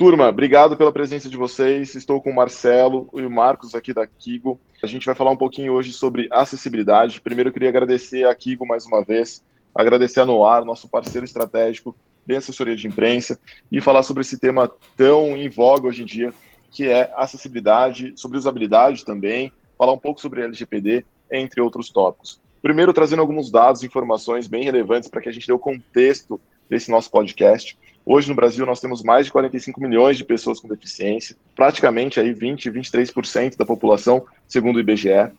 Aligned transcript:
Turma, 0.00 0.30
obrigado 0.30 0.78
pela 0.78 0.90
presença 0.90 1.28
de 1.28 1.36
vocês. 1.36 1.94
Estou 1.94 2.22
com 2.22 2.30
o 2.30 2.34
Marcelo 2.34 3.06
e 3.12 3.20
o 3.20 3.30
Marcos 3.30 3.74
aqui 3.74 3.92
da 3.92 4.06
Kigo. 4.06 4.58
A 4.82 4.86
gente 4.86 5.04
vai 5.04 5.14
falar 5.14 5.30
um 5.30 5.36
pouquinho 5.36 5.74
hoje 5.74 5.92
sobre 5.92 6.26
acessibilidade. 6.32 7.20
Primeiro, 7.20 7.50
eu 7.50 7.52
queria 7.52 7.68
agradecer 7.68 8.26
a 8.26 8.34
Kigo 8.34 8.66
mais 8.66 8.86
uma 8.86 9.04
vez, 9.04 9.44
agradecer 9.74 10.20
a 10.20 10.24
Noar, 10.24 10.64
nosso 10.64 10.88
parceiro 10.88 11.26
estratégico 11.26 11.94
de 12.26 12.34
assessoria 12.34 12.74
de 12.74 12.88
imprensa, 12.88 13.38
e 13.70 13.78
falar 13.78 14.02
sobre 14.02 14.22
esse 14.22 14.38
tema 14.38 14.72
tão 14.96 15.36
em 15.36 15.50
voga 15.50 15.88
hoje 15.88 16.00
em 16.00 16.06
dia, 16.06 16.32
que 16.70 16.88
é 16.88 17.12
acessibilidade, 17.14 18.14
sobre 18.16 18.38
usabilidade 18.38 19.04
também, 19.04 19.52
falar 19.76 19.92
um 19.92 19.98
pouco 19.98 20.18
sobre 20.18 20.40
LGPD, 20.40 21.04
entre 21.30 21.60
outros 21.60 21.90
tópicos. 21.90 22.40
Primeiro, 22.62 22.94
trazendo 22.94 23.20
alguns 23.20 23.50
dados 23.50 23.82
e 23.82 23.86
informações 23.86 24.48
bem 24.48 24.64
relevantes 24.64 25.10
para 25.10 25.20
que 25.20 25.28
a 25.28 25.32
gente 25.32 25.46
dê 25.46 25.52
o 25.52 25.58
contexto 25.58 26.40
desse 26.70 26.90
nosso 26.90 27.10
podcast. 27.10 27.76
Hoje 28.12 28.28
no 28.28 28.34
Brasil 28.34 28.66
nós 28.66 28.80
temos 28.80 29.04
mais 29.04 29.26
de 29.26 29.30
45 29.30 29.80
milhões 29.80 30.16
de 30.16 30.24
pessoas 30.24 30.58
com 30.58 30.66
deficiência, 30.66 31.36
praticamente 31.54 32.18
aí 32.18 32.32
20, 32.32 32.68
23% 32.68 33.56
da 33.56 33.64
população, 33.64 34.26
segundo 34.48 34.78
o 34.78 34.80
IBGE. 34.80 35.30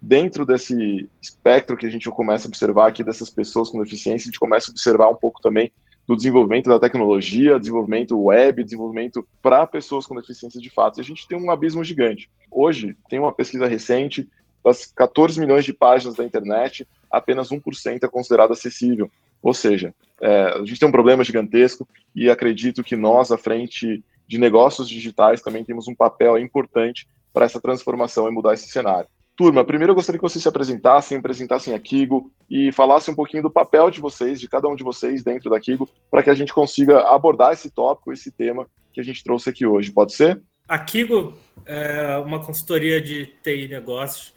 Dentro 0.00 0.46
desse 0.46 1.10
espectro 1.20 1.76
que 1.76 1.86
a 1.86 1.90
gente 1.90 2.08
começa 2.08 2.46
a 2.46 2.48
observar 2.48 2.86
aqui 2.86 3.02
dessas 3.02 3.30
pessoas 3.30 3.68
com 3.68 3.82
deficiência, 3.82 4.28
a 4.28 4.30
gente 4.30 4.38
começa 4.38 4.70
a 4.70 4.72
observar 4.72 5.08
um 5.08 5.16
pouco 5.16 5.42
também 5.42 5.72
do 6.06 6.14
desenvolvimento 6.14 6.70
da 6.70 6.78
tecnologia, 6.78 7.58
desenvolvimento 7.58 8.16
web, 8.16 8.62
desenvolvimento 8.62 9.26
para 9.42 9.66
pessoas 9.66 10.06
com 10.06 10.14
deficiência 10.14 10.60
de 10.60 10.70
fato. 10.70 10.98
E 10.98 11.00
a 11.00 11.04
gente 11.04 11.26
tem 11.26 11.36
um 11.36 11.50
abismo 11.50 11.82
gigante. 11.82 12.30
Hoje, 12.48 12.96
tem 13.08 13.18
uma 13.18 13.32
pesquisa 13.32 13.66
recente, 13.66 14.28
das 14.64 14.86
14 14.86 15.40
milhões 15.40 15.64
de 15.64 15.72
páginas 15.72 16.14
da 16.14 16.24
internet, 16.24 16.86
apenas 17.10 17.48
1% 17.48 18.04
é 18.04 18.08
considerado 18.08 18.52
acessível. 18.52 19.10
Ou 19.42 19.54
seja, 19.54 19.94
é, 20.20 20.54
a 20.58 20.64
gente 20.64 20.78
tem 20.78 20.88
um 20.88 20.92
problema 20.92 21.24
gigantesco 21.24 21.88
e 22.14 22.28
acredito 22.28 22.84
que 22.84 22.96
nós, 22.96 23.32
à 23.32 23.38
frente 23.38 24.04
de 24.26 24.38
negócios 24.38 24.88
digitais, 24.88 25.40
também 25.40 25.64
temos 25.64 25.88
um 25.88 25.94
papel 25.94 26.38
importante 26.38 27.08
para 27.32 27.44
essa 27.44 27.60
transformação 27.60 28.28
e 28.28 28.30
mudar 28.30 28.54
esse 28.54 28.68
cenário. 28.68 29.08
Turma, 29.36 29.64
primeiro 29.64 29.92
eu 29.92 29.94
gostaria 29.94 30.18
que 30.18 30.22
vocês 30.22 30.42
se 30.42 30.48
apresentassem, 30.48 31.16
apresentassem 31.16 31.72
a 31.72 31.78
Kigo 31.78 32.30
e 32.48 32.70
falassem 32.72 33.12
um 33.12 33.16
pouquinho 33.16 33.42
do 33.42 33.50
papel 33.50 33.90
de 33.90 33.98
vocês, 33.98 34.38
de 34.38 34.46
cada 34.46 34.68
um 34.68 34.76
de 34.76 34.84
vocês 34.84 35.24
dentro 35.24 35.48
da 35.48 35.58
Kigo, 35.58 35.88
para 36.10 36.22
que 36.22 36.28
a 36.28 36.34
gente 36.34 36.52
consiga 36.52 37.08
abordar 37.08 37.52
esse 37.52 37.70
tópico, 37.70 38.12
esse 38.12 38.30
tema 38.30 38.66
que 38.92 39.00
a 39.00 39.02
gente 39.02 39.24
trouxe 39.24 39.48
aqui 39.48 39.64
hoje. 39.64 39.92
Pode 39.92 40.12
ser? 40.12 40.42
A 40.68 40.78
Kigo 40.78 41.32
é 41.64 42.18
uma 42.18 42.44
consultoria 42.44 43.00
de 43.00 43.26
TI 43.42 43.66
negócios, 43.68 44.34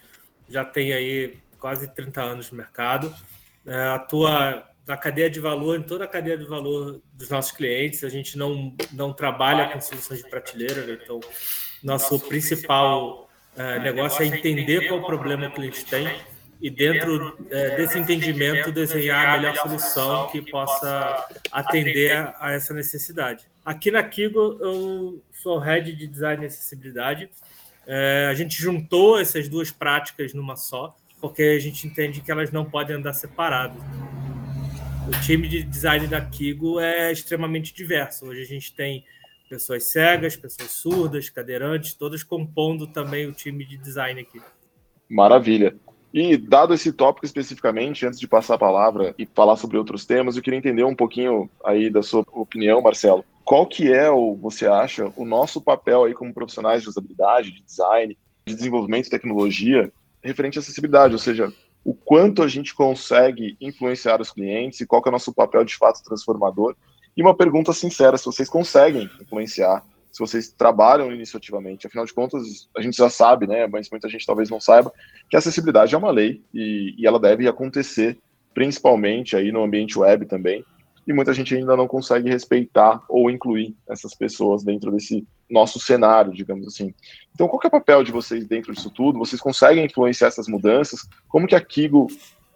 já 0.47 0.63
tem 0.63 0.93
aí 0.93 1.37
quase 1.59 1.93
30 1.93 2.21
anos 2.21 2.49
no 2.49 2.57
mercado, 2.57 3.13
é, 3.65 3.75
atua 3.89 4.63
na 4.85 4.97
cadeia 4.97 5.29
de 5.29 5.39
valor, 5.39 5.77
em 5.77 5.81
toda 5.81 6.03
a 6.03 6.07
cadeia 6.07 6.37
de 6.37 6.45
valor 6.45 7.01
dos 7.13 7.29
nossos 7.29 7.51
clientes. 7.51 8.03
A 8.03 8.09
gente 8.09 8.37
não, 8.37 8.75
não 8.91 9.13
trabalha 9.13 9.69
com 9.69 9.79
soluções 9.79 10.21
de 10.21 10.29
prateleira, 10.29 10.85
né? 10.85 10.97
então 11.01 11.19
nosso 11.81 12.19
principal 12.19 13.29
uh, 13.55 13.81
negócio 13.81 14.23
é 14.23 14.27
entender 14.27 14.87
qual 14.87 14.99
o 14.99 15.05
problema 15.05 15.47
o 15.47 15.51
cliente 15.51 15.85
tem 15.85 16.07
e 16.61 16.69
dentro 16.69 17.29
uh, 17.29 17.49
desse 17.49 17.97
entendimento 17.97 18.71
desenhar 18.71 19.27
a 19.27 19.37
melhor 19.37 19.55
solução 19.57 20.27
que 20.27 20.41
possa 20.41 21.27
atender 21.51 22.33
a 22.39 22.51
essa 22.51 22.73
necessidade. 22.73 23.45
Aqui 23.65 23.89
na 23.89 24.03
Kigo 24.03 24.57
eu 24.59 25.21
sou 25.31 25.59
head 25.59 25.93
de 25.93 26.07
design 26.07 26.43
e 26.43 26.47
acessibilidade. 26.47 27.29
Uh, 27.87 28.29
a 28.29 28.33
gente 28.33 28.61
juntou 28.61 29.19
essas 29.19 29.47
duas 29.47 29.71
práticas 29.71 30.33
numa 30.33 30.57
só, 30.57 30.95
porque 31.21 31.41
a 31.41 31.59
gente 31.59 31.87
entende 31.87 32.19
que 32.19 32.31
elas 32.31 32.51
não 32.51 32.65
podem 32.65 32.97
andar 32.97 33.13
separadas 33.13 33.81
o 35.07 35.11
time 35.21 35.47
de 35.47 35.63
design 35.63 36.07
da 36.07 36.21
Kigo 36.21 36.79
é 36.79 37.11
extremamente 37.11 37.73
diverso. 37.73 38.25
Hoje 38.25 38.41
a 38.41 38.45
gente 38.45 38.73
tem 38.73 39.03
pessoas 39.49 39.91
cegas, 39.91 40.35
pessoas 40.35 40.71
surdas, 40.71 41.29
cadeirantes, 41.29 41.93
todas 41.93 42.23
compondo 42.23 42.87
também 42.87 43.27
o 43.27 43.33
time 43.33 43.65
de 43.65 43.77
design 43.77 44.21
aqui. 44.21 44.41
Maravilha. 45.09 45.75
E 46.13 46.37
dado 46.37 46.73
esse 46.73 46.91
tópico 46.91 47.25
especificamente, 47.25 48.05
antes 48.05 48.19
de 48.19 48.27
passar 48.27 48.55
a 48.55 48.59
palavra 48.59 49.13
e 49.17 49.25
falar 49.25 49.57
sobre 49.57 49.77
outros 49.77 50.05
temas, 50.05 50.35
eu 50.35 50.43
queria 50.43 50.59
entender 50.59 50.83
um 50.83 50.95
pouquinho 50.95 51.49
aí 51.65 51.89
da 51.89 52.03
sua 52.03 52.23
opinião, 52.31 52.81
Marcelo. 52.81 53.25
Qual 53.43 53.65
que 53.65 53.91
é, 53.91 54.09
ou 54.09 54.37
você 54.37 54.67
acha, 54.67 55.11
o 55.17 55.25
nosso 55.25 55.59
papel 55.59 56.03
aí 56.03 56.13
como 56.13 56.33
profissionais 56.33 56.83
de 56.83 56.89
usabilidade, 56.89 57.51
de 57.51 57.61
design, 57.63 58.17
de 58.45 58.55
desenvolvimento 58.55 59.05
de 59.05 59.09
tecnologia 59.09 59.91
referente 60.23 60.57
à 60.57 60.61
acessibilidade? 60.61 61.13
Ou 61.13 61.19
seja, 61.19 61.51
o 61.83 61.93
quanto 61.93 62.41
a 62.41 62.47
gente 62.47 62.73
consegue 62.73 63.57
influenciar 63.59 64.21
os 64.21 64.31
clientes 64.31 64.79
e 64.79 64.85
qual 64.85 65.01
é 65.05 65.09
o 65.09 65.11
nosso 65.11 65.33
papel 65.33 65.65
de 65.65 65.75
fato 65.75 66.03
transformador. 66.03 66.75
E 67.15 67.21
uma 67.21 67.35
pergunta 67.35 67.73
sincera, 67.73 68.17
se 68.17 68.25
vocês 68.25 68.49
conseguem 68.49 69.09
influenciar, 69.21 69.83
se 70.11 70.19
vocês 70.19 70.49
trabalham 70.49 71.11
iniciativamente, 71.11 71.87
afinal 71.87 72.05
de 72.05 72.13
contas, 72.13 72.69
a 72.77 72.81
gente 72.81 72.97
já 72.97 73.09
sabe, 73.09 73.47
né, 73.47 73.67
mas 73.67 73.89
muita 73.89 74.07
gente 74.07 74.25
talvez 74.25 74.49
não 74.49 74.59
saiba, 74.59 74.93
que 75.29 75.35
a 75.35 75.39
acessibilidade 75.39 75.93
é 75.93 75.97
uma 75.97 76.11
lei 76.11 76.41
e, 76.53 76.95
e 76.97 77.05
ela 77.07 77.19
deve 77.19 77.47
acontecer 77.47 78.17
principalmente 78.53 79.35
aí 79.35 79.51
no 79.51 79.63
ambiente 79.63 79.97
web 79.97 80.25
também, 80.25 80.63
e 81.05 81.13
muita 81.13 81.33
gente 81.33 81.55
ainda 81.55 81.75
não 81.75 81.87
consegue 81.87 82.29
respeitar 82.29 83.03
ou 83.09 83.29
incluir 83.29 83.75
essas 83.87 84.13
pessoas 84.13 84.63
dentro 84.63 84.91
desse 84.91 85.27
nosso 85.49 85.79
cenário, 85.79 86.33
digamos 86.33 86.67
assim. 86.67 86.93
Então, 87.33 87.47
qual 87.47 87.61
é 87.63 87.67
o 87.67 87.71
papel 87.71 88.03
de 88.03 88.11
vocês 88.11 88.45
dentro 88.45 88.73
disso 88.73 88.89
tudo? 88.89 89.19
Vocês 89.19 89.41
conseguem 89.41 89.85
influenciar 89.85 90.27
essas 90.27 90.47
mudanças? 90.47 91.07
Como 91.27 91.47
que 91.47 91.55
a 91.55 91.61
Kigo 91.61 92.07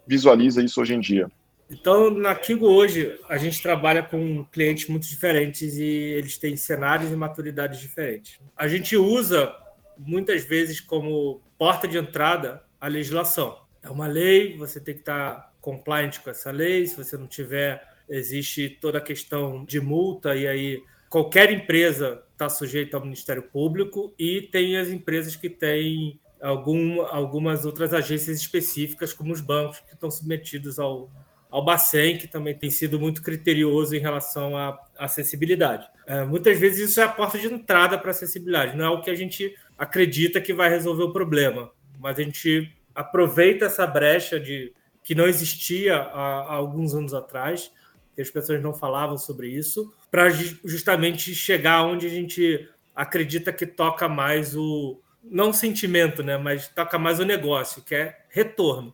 visualiza 0.06 0.62
isso 0.62 0.80
hoje 0.80 0.94
em 0.94 1.00
dia? 1.00 1.30
Então, 1.70 2.10
na 2.10 2.34
Kigo 2.34 2.66
hoje, 2.66 3.18
a 3.28 3.36
gente 3.36 3.60
trabalha 3.60 4.02
com 4.02 4.44
clientes 4.46 4.88
muito 4.88 5.06
diferentes 5.06 5.76
e 5.76 5.84
eles 5.84 6.38
têm 6.38 6.56
cenários 6.56 7.12
e 7.12 7.16
maturidades 7.16 7.78
diferentes. 7.78 8.40
A 8.56 8.66
gente 8.66 8.96
usa, 8.96 9.54
muitas 9.98 10.44
vezes, 10.44 10.80
como 10.80 11.42
porta 11.58 11.86
de 11.86 11.98
entrada 11.98 12.62
a 12.80 12.88
legislação. 12.88 13.58
É 13.82 13.90
uma 13.90 14.06
lei, 14.06 14.56
você 14.56 14.80
tem 14.80 14.94
que 14.94 15.00
estar 15.00 15.52
compliant 15.60 16.18
com 16.20 16.30
essa 16.30 16.50
lei, 16.50 16.86
se 16.86 16.96
você 16.96 17.16
não 17.16 17.26
tiver 17.26 17.82
existe 18.08 18.68
toda 18.80 18.98
a 18.98 19.02
questão 19.02 19.64
de 19.64 19.80
multa, 19.80 20.34
e 20.34 20.46
aí 20.46 20.82
qualquer 21.08 21.50
empresa 21.52 22.22
está 22.32 22.48
sujeita 22.48 22.96
ao 22.96 23.02
Ministério 23.02 23.42
Público, 23.42 24.14
e 24.18 24.42
tem 24.42 24.76
as 24.76 24.88
empresas 24.88 25.36
que 25.36 25.50
têm 25.50 26.20
algum, 26.40 27.02
algumas 27.02 27.64
outras 27.64 27.92
agências 27.92 28.40
específicas, 28.40 29.12
como 29.12 29.32
os 29.32 29.40
bancos, 29.40 29.80
que 29.80 29.94
estão 29.94 30.10
submetidos 30.10 30.78
ao, 30.78 31.10
ao 31.50 31.64
Bacen, 31.64 32.18
que 32.18 32.28
também 32.28 32.54
tem 32.54 32.70
sido 32.70 32.98
muito 32.98 33.22
criterioso 33.22 33.94
em 33.94 34.00
relação 34.00 34.56
à 34.56 34.78
acessibilidade. 34.96 35.88
É, 36.06 36.24
muitas 36.24 36.58
vezes 36.58 36.90
isso 36.90 37.00
é 37.00 37.04
a 37.04 37.08
porta 37.08 37.38
de 37.38 37.46
entrada 37.46 37.98
para 37.98 38.08
a 38.08 38.10
acessibilidade, 38.10 38.76
não 38.76 38.84
é 38.84 38.90
o 38.90 39.00
que 39.00 39.10
a 39.10 39.14
gente 39.14 39.54
acredita 39.76 40.40
que 40.40 40.52
vai 40.52 40.68
resolver 40.68 41.04
o 41.04 41.12
problema, 41.12 41.70
mas 41.98 42.18
a 42.18 42.22
gente 42.22 42.72
aproveita 42.94 43.66
essa 43.66 43.86
brecha 43.86 44.40
de 44.40 44.72
que 45.04 45.14
não 45.14 45.26
existia 45.26 45.96
há, 45.96 46.40
há 46.40 46.54
alguns 46.54 46.94
anos 46.94 47.14
atrás 47.14 47.72
que 48.18 48.22
as 48.22 48.30
pessoas 48.30 48.60
não 48.60 48.74
falavam 48.74 49.16
sobre 49.16 49.48
isso, 49.48 49.94
para 50.10 50.28
justamente 50.28 51.32
chegar 51.36 51.84
onde 51.84 52.04
a 52.04 52.10
gente 52.10 52.68
acredita 52.92 53.52
que 53.52 53.64
toca 53.64 54.08
mais 54.08 54.56
o 54.56 55.00
não 55.22 55.50
o 55.50 55.54
sentimento, 55.54 56.20
né, 56.20 56.36
mas 56.36 56.66
toca 56.66 56.98
mais 56.98 57.20
o 57.20 57.24
negócio, 57.24 57.80
que 57.80 57.94
é 57.94 58.24
retorno. 58.28 58.92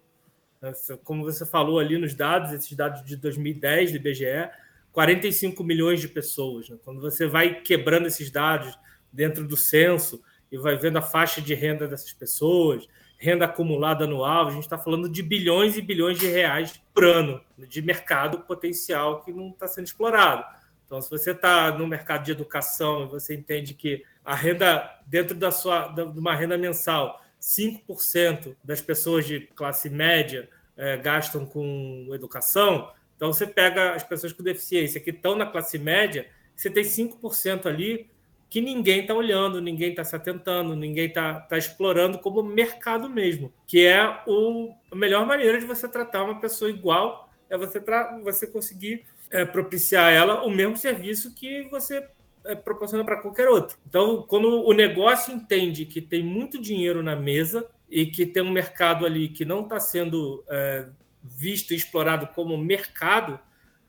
Como 1.04 1.24
você 1.24 1.46
falou 1.46 1.78
ali 1.78 1.96
nos 1.96 2.12
dados, 2.12 2.52
esses 2.52 2.76
dados 2.76 3.02
de 3.02 3.16
2010 3.16 3.92
do 3.92 3.96
IBGE, 3.96 4.50
45 4.92 5.64
milhões 5.64 6.02
de 6.02 6.08
pessoas. 6.08 6.68
Né? 6.68 6.76
Quando 6.84 7.00
você 7.00 7.26
vai 7.26 7.62
quebrando 7.62 8.06
esses 8.06 8.30
dados 8.30 8.78
dentro 9.10 9.48
do 9.48 9.56
censo 9.56 10.22
e 10.52 10.58
vai 10.58 10.76
vendo 10.76 10.98
a 10.98 11.02
faixa 11.02 11.40
de 11.40 11.54
renda 11.54 11.88
dessas 11.88 12.12
pessoas, 12.12 12.86
renda 13.24 13.46
acumulada 13.46 14.04
anual, 14.04 14.48
a 14.48 14.50
gente 14.50 14.64
está 14.64 14.76
falando 14.76 15.08
de 15.08 15.22
bilhões 15.22 15.78
e 15.78 15.82
bilhões 15.82 16.18
de 16.18 16.26
reais 16.26 16.78
por 16.92 17.04
ano 17.04 17.40
de 17.56 17.80
mercado 17.80 18.40
potencial 18.40 19.22
que 19.22 19.32
não 19.32 19.48
está 19.48 19.66
sendo 19.66 19.86
explorado. 19.86 20.44
Então, 20.84 21.00
se 21.00 21.08
você 21.08 21.30
está 21.30 21.72
no 21.72 21.86
mercado 21.86 22.22
de 22.22 22.32
educação 22.32 23.04
e 23.04 23.06
você 23.06 23.34
entende 23.34 23.72
que 23.72 24.04
a 24.22 24.34
renda, 24.34 24.98
dentro 25.06 25.34
da 25.34 25.50
sua, 25.50 25.88
de 25.88 26.02
uma 26.02 26.34
renda 26.36 26.58
mensal, 26.58 27.22
5% 27.40 28.54
das 28.62 28.82
pessoas 28.82 29.26
de 29.26 29.40
classe 29.54 29.88
média 29.88 30.48
é, 30.76 30.98
gastam 30.98 31.46
com 31.46 32.10
educação, 32.12 32.92
então 33.16 33.32
você 33.32 33.46
pega 33.46 33.94
as 33.94 34.02
pessoas 34.02 34.34
com 34.34 34.42
deficiência 34.42 35.00
que 35.00 35.10
estão 35.10 35.34
na 35.34 35.46
classe 35.46 35.78
média, 35.78 36.26
você 36.54 36.68
tem 36.68 36.84
5% 36.84 37.64
ali 37.64 38.10
que 38.48 38.60
ninguém 38.60 39.00
está 39.00 39.14
olhando, 39.14 39.60
ninguém 39.60 39.90
está 39.90 40.04
se 40.04 40.14
atentando, 40.14 40.76
ninguém 40.76 41.06
está 41.06 41.40
tá 41.40 41.58
explorando 41.58 42.18
como 42.18 42.42
mercado 42.42 43.08
mesmo, 43.08 43.52
que 43.66 43.84
é 43.84 44.22
o, 44.26 44.72
a 44.90 44.96
melhor 44.96 45.26
maneira 45.26 45.58
de 45.58 45.66
você 45.66 45.88
tratar 45.88 46.24
uma 46.24 46.40
pessoa 46.40 46.70
igual 46.70 47.28
é 47.50 47.58
você, 47.58 47.82
você 48.22 48.46
conseguir 48.46 49.04
é, 49.30 49.44
propiciar 49.44 50.12
ela 50.12 50.44
o 50.44 50.50
mesmo 50.50 50.76
serviço 50.76 51.34
que 51.34 51.68
você 51.70 52.06
é, 52.44 52.54
proporciona 52.54 53.04
para 53.04 53.20
qualquer 53.20 53.48
outro. 53.48 53.76
Então, 53.88 54.22
quando 54.22 54.64
o 54.64 54.72
negócio 54.72 55.34
entende 55.34 55.86
que 55.86 56.00
tem 56.00 56.22
muito 56.22 56.60
dinheiro 56.60 57.02
na 57.02 57.16
mesa 57.16 57.66
e 57.90 58.06
que 58.06 58.26
tem 58.26 58.42
um 58.42 58.50
mercado 58.50 59.06
ali 59.06 59.28
que 59.28 59.44
não 59.44 59.62
está 59.62 59.80
sendo 59.80 60.44
é, 60.48 60.86
visto 61.22 61.72
e 61.72 61.76
explorado 61.76 62.26
como 62.28 62.56
mercado, 62.58 63.38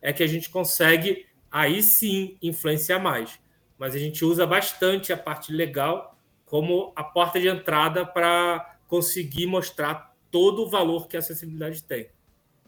é 0.02 0.14
que 0.14 0.24
a 0.24 0.28
gente 0.28 0.50
consegue 0.50 1.26
aí 1.52 1.82
sim 1.82 2.38
influenciar 2.42 3.00
mais. 3.00 3.40
Mas 3.78 3.96
a 3.96 4.00
gente 4.00 4.24
usa 4.24 4.46
bastante 4.46 5.12
a 5.12 5.18
parte 5.18 5.52
legal 5.52 6.18
como 6.46 6.94
a 6.96 7.04
porta 7.04 7.40
de 7.40 7.48
entrada 7.48 8.06
para 8.06 8.78
conseguir 8.88 9.48
mostrar 9.48 10.16
todo 10.32 10.64
o 10.64 10.70
valor 10.70 11.08
que 11.08 11.16
a 11.16 11.20
acessibilidade 11.20 11.84
tem. 11.84 12.08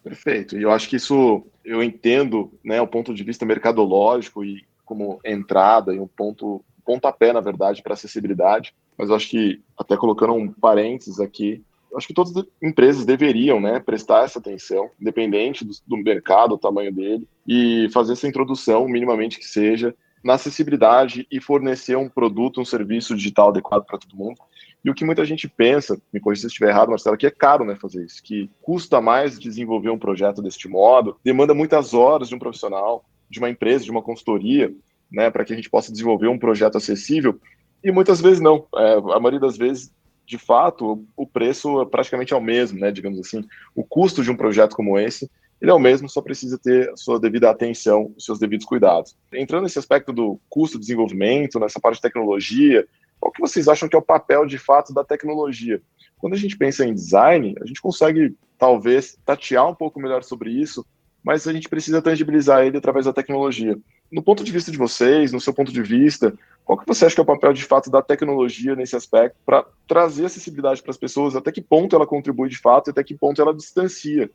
Perfeito. 0.03 0.57
E 0.57 0.63
eu 0.63 0.71
acho 0.71 0.89
que 0.89 0.95
isso 0.95 1.45
eu 1.63 1.83
entendo, 1.83 2.51
né, 2.63 2.81
o 2.81 2.87
ponto 2.87 3.13
de 3.13 3.23
vista 3.23 3.45
mercadológico 3.45 4.43
e 4.43 4.65
como 4.85 5.19
entrada 5.23 5.93
e 5.93 5.99
um 5.99 6.07
ponto 6.07 6.63
pontapé, 6.85 7.33
na 7.33 7.41
verdade, 7.41 7.83
para 7.83 7.93
acessibilidade. 7.93 8.73
Mas 8.97 9.09
eu 9.09 9.15
acho 9.15 9.29
que 9.29 9.61
até 9.77 9.97
colocando 9.97 10.33
um 10.33 10.51
parênteses 10.51 11.19
aqui, 11.19 11.61
acho 11.95 12.07
que 12.07 12.13
todas 12.13 12.35
as 12.35 12.45
empresas 12.61 13.05
deveriam, 13.05 13.59
né, 13.59 13.79
prestar 13.79 14.23
essa 14.23 14.39
atenção, 14.39 14.89
independente 14.99 15.65
do, 15.65 15.73
do 15.85 15.97
mercado, 15.97 16.55
o 16.55 16.57
tamanho 16.57 16.93
dele, 16.93 17.27
e 17.45 17.89
fazer 17.91 18.13
essa 18.13 18.27
introdução, 18.27 18.87
minimamente 18.87 19.37
que 19.37 19.45
seja, 19.45 19.93
na 20.23 20.33
acessibilidade 20.33 21.27
e 21.31 21.39
fornecer 21.39 21.97
um 21.97 22.09
produto, 22.09 22.61
um 22.61 22.65
serviço 22.65 23.15
digital 23.15 23.49
adequado 23.49 23.85
para 23.85 23.97
todo 23.97 24.17
mundo. 24.17 24.37
E 24.83 24.89
o 24.89 24.93
que 24.93 25.05
muita 25.05 25.25
gente 25.25 25.47
pensa, 25.47 25.99
me 26.13 26.19
corrija 26.19 26.41
se 26.41 26.47
estiver 26.47 26.69
errado, 26.69 26.89
Marcelo, 26.89 27.17
que 27.17 27.27
é 27.27 27.31
caro 27.31 27.65
né, 27.65 27.75
fazer 27.75 28.05
isso, 28.05 28.21
que 28.23 28.49
custa 28.61 29.01
mais 29.01 29.39
desenvolver 29.39 29.89
um 29.89 29.97
projeto 29.97 30.41
deste 30.41 30.67
modo, 30.67 31.17
demanda 31.23 31.53
muitas 31.53 31.93
horas 31.93 32.29
de 32.29 32.35
um 32.35 32.39
profissional, 32.39 33.03
de 33.29 33.39
uma 33.39 33.49
empresa, 33.49 33.83
de 33.83 33.91
uma 33.91 34.01
consultoria, 34.01 34.73
né, 35.11 35.29
para 35.29 35.43
que 35.43 35.53
a 35.53 35.55
gente 35.55 35.69
possa 35.69 35.91
desenvolver 35.91 36.27
um 36.27 36.39
projeto 36.39 36.77
acessível. 36.77 37.39
E 37.83 37.91
muitas 37.91 38.21
vezes 38.21 38.39
não. 38.39 38.65
É, 38.75 38.93
a 38.93 39.19
maioria 39.19 39.39
das 39.39 39.57
vezes, 39.57 39.91
de 40.25 40.37
fato, 40.37 41.05
o 41.15 41.25
preço 41.25 41.81
é 41.81 41.85
praticamente 41.85 42.33
é 42.33 42.37
o 42.37 42.41
mesmo, 42.41 42.79
né, 42.79 42.91
digamos 42.91 43.19
assim. 43.19 43.43
O 43.75 43.83
custo 43.83 44.23
de 44.23 44.31
um 44.31 44.35
projeto 44.35 44.75
como 44.75 44.97
esse 44.97 45.29
ele 45.61 45.71
é 45.71 45.73
o 45.73 45.79
mesmo, 45.79 46.07
só 46.09 46.21
precisa 46.21 46.57
ter 46.57 46.89
a 46.89 46.95
sua 46.95 47.19
devida 47.19 47.49
atenção, 47.49 48.13
os 48.15 48.25
seus 48.25 48.39
devidos 48.39 48.65
cuidados. 48.65 49.15
Entrando 49.33 49.63
nesse 49.63 49.79
aspecto 49.79 50.13
do 50.13 50.39
custo 50.49 50.77
de 50.77 50.81
desenvolvimento, 50.81 51.59
nessa 51.59 51.79
parte 51.79 51.95
de 51.95 52.03
tecnologia, 52.03 52.87
qual 53.19 53.31
que 53.31 53.41
vocês 53.41 53.67
acham 53.67 53.89
que 53.89 53.95
é 53.95 53.99
o 53.99 54.03
papel 54.03 54.45
de 54.45 54.57
fato 54.57 54.93
da 54.93 55.03
tecnologia? 55.03 55.81
Quando 56.17 56.33
a 56.33 56.37
gente 56.37 56.57
pensa 56.57 56.85
em 56.85 56.93
design, 56.93 57.55
a 57.61 57.65
gente 57.65 57.81
consegue 57.81 58.35
talvez 58.57 59.17
tatear 59.25 59.67
um 59.67 59.75
pouco 59.75 59.99
melhor 59.99 60.23
sobre 60.23 60.51
isso, 60.51 60.85
mas 61.23 61.47
a 61.47 61.53
gente 61.53 61.67
precisa 61.67 62.01
tangibilizar 62.01 62.65
ele 62.65 62.77
através 62.77 63.05
da 63.05 63.13
tecnologia. 63.13 63.77
No 64.11 64.23
ponto 64.23 64.43
de 64.43 64.51
vista 64.51 64.71
de 64.71 64.77
vocês, 64.77 65.31
no 65.31 65.41
seu 65.41 65.53
ponto 65.53 65.73
de 65.73 65.81
vista, 65.81 66.33
qual 66.63 66.77
que 66.77 66.87
você 66.87 67.05
acha 67.05 67.15
que 67.15 67.19
é 67.19 67.23
o 67.23 67.27
papel 67.27 67.51
de 67.51 67.63
fato 67.63 67.89
da 67.89 68.01
tecnologia 68.01 68.75
nesse 68.75 68.95
aspecto 68.95 69.35
para 69.45 69.65
trazer 69.87 70.25
acessibilidade 70.25 70.81
para 70.81 70.91
as 70.91 70.97
pessoas? 70.97 71.35
Até 71.35 71.51
que 71.51 71.61
ponto 71.61 71.95
ela 71.95 72.07
contribui 72.07 72.47
de 72.47 72.57
fato 72.57 72.89
e 72.89 72.91
até 72.91 73.03
que 73.03 73.15
ponto 73.15 73.41
ela 73.41 73.53
distancia? 73.53 74.29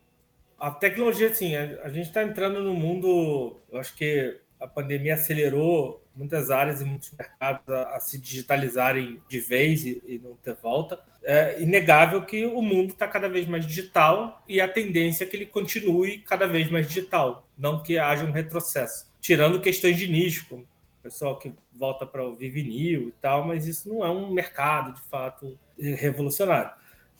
A 0.62 0.70
tecnologia, 0.70 1.28
assim, 1.28 1.56
a, 1.56 1.80
a 1.82 1.88
gente 1.88 2.06
está 2.06 2.22
entrando 2.22 2.62
no 2.62 2.72
mundo, 2.72 3.60
eu 3.68 3.80
acho 3.80 3.96
que 3.96 4.38
a 4.60 4.66
pandemia 4.68 5.14
acelerou 5.14 6.00
muitas 6.14 6.52
áreas 6.52 6.80
e 6.80 6.84
muitos 6.84 7.10
mercados 7.18 7.68
a, 7.68 7.96
a 7.96 7.98
se 7.98 8.16
digitalizarem 8.16 9.20
de 9.28 9.40
vez 9.40 9.84
e, 9.84 10.00
e, 10.06 10.20
não 10.20 10.36
ter 10.36 10.54
volta. 10.54 11.00
É 11.24 11.60
inegável 11.60 12.22
que 12.22 12.46
o 12.46 12.62
mundo 12.62 12.92
está 12.92 13.08
cada 13.08 13.28
vez 13.28 13.48
mais 13.48 13.66
digital 13.66 14.40
e 14.46 14.60
a 14.60 14.68
tendência 14.68 15.24
é 15.24 15.26
que 15.26 15.34
ele 15.34 15.46
continue 15.46 16.18
cada 16.18 16.46
vez 16.46 16.70
mais 16.70 16.86
digital, 16.86 17.44
não 17.58 17.82
que 17.82 17.98
haja 17.98 18.24
um 18.24 18.30
retrocesso. 18.30 19.10
Tirando 19.20 19.60
questões 19.60 19.96
de 19.96 20.06
nicho, 20.06 20.46
como 20.48 20.62
o 20.62 21.02
pessoal 21.02 21.40
que 21.40 21.52
volta 21.72 22.06
para 22.06 22.24
o 22.24 22.36
vinil 22.36 23.08
e 23.08 23.14
tal, 23.20 23.44
mas 23.44 23.66
isso 23.66 23.88
não 23.88 24.04
é 24.04 24.10
um 24.10 24.30
mercado 24.30 24.94
de 24.94 25.02
fato 25.08 25.58
revolucionário. 25.76 26.70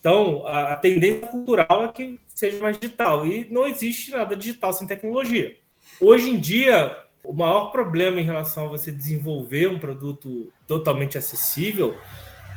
Então, 0.02 0.44
a, 0.48 0.74
tendência 0.74 1.28
cultural 1.28 1.84
é 1.84 1.88
que 1.92 2.18
seja 2.26 2.60
mais 2.60 2.76
digital 2.76 3.24
e 3.24 3.46
não 3.48 3.68
existe 3.68 4.10
nada 4.10 4.34
digital 4.34 4.72
sem 4.72 4.84
tecnologia. 4.84 5.54
Hoje 6.00 6.28
em 6.28 6.40
dia, 6.40 6.98
o 7.22 7.32
maior 7.32 7.66
problema 7.70 8.20
em 8.20 8.24
relação 8.24 8.64
a 8.64 8.68
você 8.68 8.90
desenvolver 8.90 9.68
um 9.68 9.78
produto 9.78 10.52
totalmente 10.66 11.16
acessível 11.16 11.96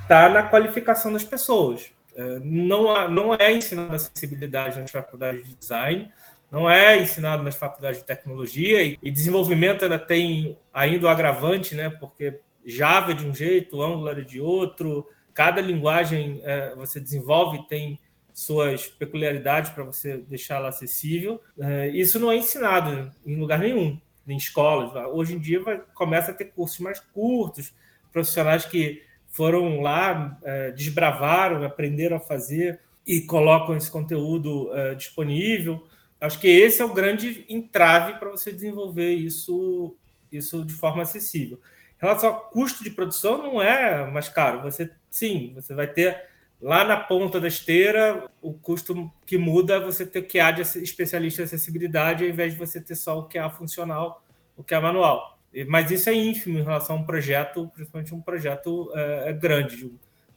está 0.01 0.27
na 0.27 0.42
qualificação 0.42 1.13
das 1.13 1.24
pessoas. 1.24 1.92
É, 2.15 2.39
não, 2.39 3.09
não 3.12 3.36
é 3.36 3.53
ensinado 3.53 3.94
acessibilidade 3.94 4.80
nas 4.80 4.89
faculdades 4.89 5.45
de 5.45 5.53
design, 5.53 6.12
não 6.51 6.68
é 6.68 7.00
ensinado 7.00 7.44
nas 7.44 7.56
faculdades 7.56 8.00
de 8.00 8.07
tecnologia 8.07 8.81
e, 8.81 9.12
desenvolvimento 9.12 9.83
ainda 9.83 10.00
tem 10.00 10.57
ainda 10.74 11.06
o 11.06 11.09
agravante, 11.09 11.75
né? 11.75 11.92
Porque 11.92 12.39
Java 12.65 13.12
é 13.12 13.13
de 13.13 13.27
um 13.27 13.36
jeito, 13.36 13.83
Angular 13.83 14.18
é 14.18 14.21
de 14.21 14.42
outro, 14.42 15.07
cada 15.35 15.61
linguagem 15.61 16.41
é, 16.43 16.73
você 16.75 16.99
desenvolve 16.99 17.67
tem 17.67 17.99
suas 18.33 18.87
peculiaridades 18.87 19.69
para 19.69 19.83
você 19.83 20.17
deixá-la 20.17 20.69
acessível. 20.69 21.41
É, 21.59 21.89
isso 21.89 22.19
não 22.19 22.31
é 22.31 22.37
ensinado 22.37 23.11
em 23.25 23.35
lugar 23.35 23.59
nenhum 23.59 23.99
em 24.27 24.37
escolas. 24.37 24.91
Hoje 25.13 25.35
em 25.35 25.39
dia 25.39 25.61
vai, 25.61 25.79
começa 25.93 26.31
a 26.31 26.33
ter 26.33 26.45
cursos 26.45 26.79
mais 26.79 26.99
curtos, 26.99 27.73
profissionais 28.11 28.65
que 28.65 29.03
foram 29.29 29.81
lá, 29.81 30.37
é, 30.43 30.71
desbravaram, 30.71 31.63
aprenderam 31.63 32.17
a 32.17 32.21
fazer 32.21 32.79
e 33.05 33.21
colocam 33.21 33.75
esse 33.75 33.91
conteúdo 33.91 34.73
é, 34.73 34.95
disponível. 34.95 35.85
Acho 36.19 36.39
que 36.39 36.47
esse 36.47 36.81
é 36.81 36.85
o 36.85 36.93
grande 36.93 37.45
entrave 37.47 38.13
para 38.13 38.31
você 38.31 38.51
desenvolver 38.51 39.13
isso, 39.13 39.95
isso 40.31 40.63
de 40.63 40.73
forma 40.73 41.03
acessível. 41.03 41.59
Em 42.06 42.07
relação 42.07 42.30
ao 42.30 42.42
custo 42.52 42.84
de 42.84 42.92
produção, 42.92 43.40
não 43.40 43.60
é 43.60 44.06
mais 44.12 44.30
caro. 44.30 44.62
Você 44.62 44.92
sim, 45.10 45.54
você 45.56 45.74
vai 45.74 45.88
ter 45.88 46.24
lá 46.62 46.84
na 46.84 46.98
ponta 46.98 47.42
da 47.42 47.48
esteira, 47.48 48.30
o 48.44 48.54
custo 48.54 49.12
que 49.25 49.40
muda 49.40 49.78
é 49.78 49.80
você 49.80 50.06
ter 50.06 50.19
o 50.19 50.28
QA 50.28 50.52
de 50.52 50.62
especialista 50.84 51.42
em 51.42 51.46
acessibilidade, 51.46 52.24
ao 52.24 52.30
invés 52.30 52.54
de 52.54 52.60
você 52.60 52.80
ter 52.80 52.94
só 52.94 53.18
o 53.18 53.28
QA 53.28 53.50
funcional, 53.50 54.24
o 54.56 54.63
QA 54.63 54.80
manual. 54.81 55.40
Mas 55.68 55.90
isso 55.90 56.07
é 56.07 56.13
ínfimo 56.13 56.60
em 56.60 56.63
relação 56.63 56.96
a 56.96 57.00
um 57.00 57.06
projeto, 57.06 57.72
principalmente 57.74 58.13
um 58.13 58.22
projeto 58.22 58.92
é, 58.94 59.34
grande. 59.34 59.92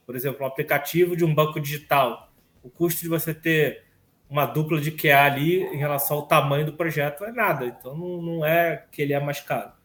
Por 0.07 0.15
exemplo, 0.15 0.43
um 0.43 0.47
aplicativo 0.47 1.15
de 1.15 1.23
um 1.23 1.35
banco 1.35 1.59
digital. 1.59 2.31
O 2.63 2.69
custo 2.71 3.01
de 3.01 3.07
você 3.07 3.31
ter 3.31 3.83
uma 4.27 4.47
dupla 4.47 4.81
de 4.81 4.89
QA 4.89 5.23
ali 5.23 5.61
em 5.65 5.77
relação 5.77 6.17
ao 6.17 6.25
tamanho 6.25 6.65
do 6.65 6.73
projeto 6.73 7.23
é 7.25 7.31
nada. 7.31 7.67
Então 7.67 7.95
não, 7.95 8.19
não 8.19 8.45
é 8.45 8.85
que 8.91 9.03
ele 9.03 9.13
é 9.13 9.19
mais 9.19 9.39
caro. 9.39 9.77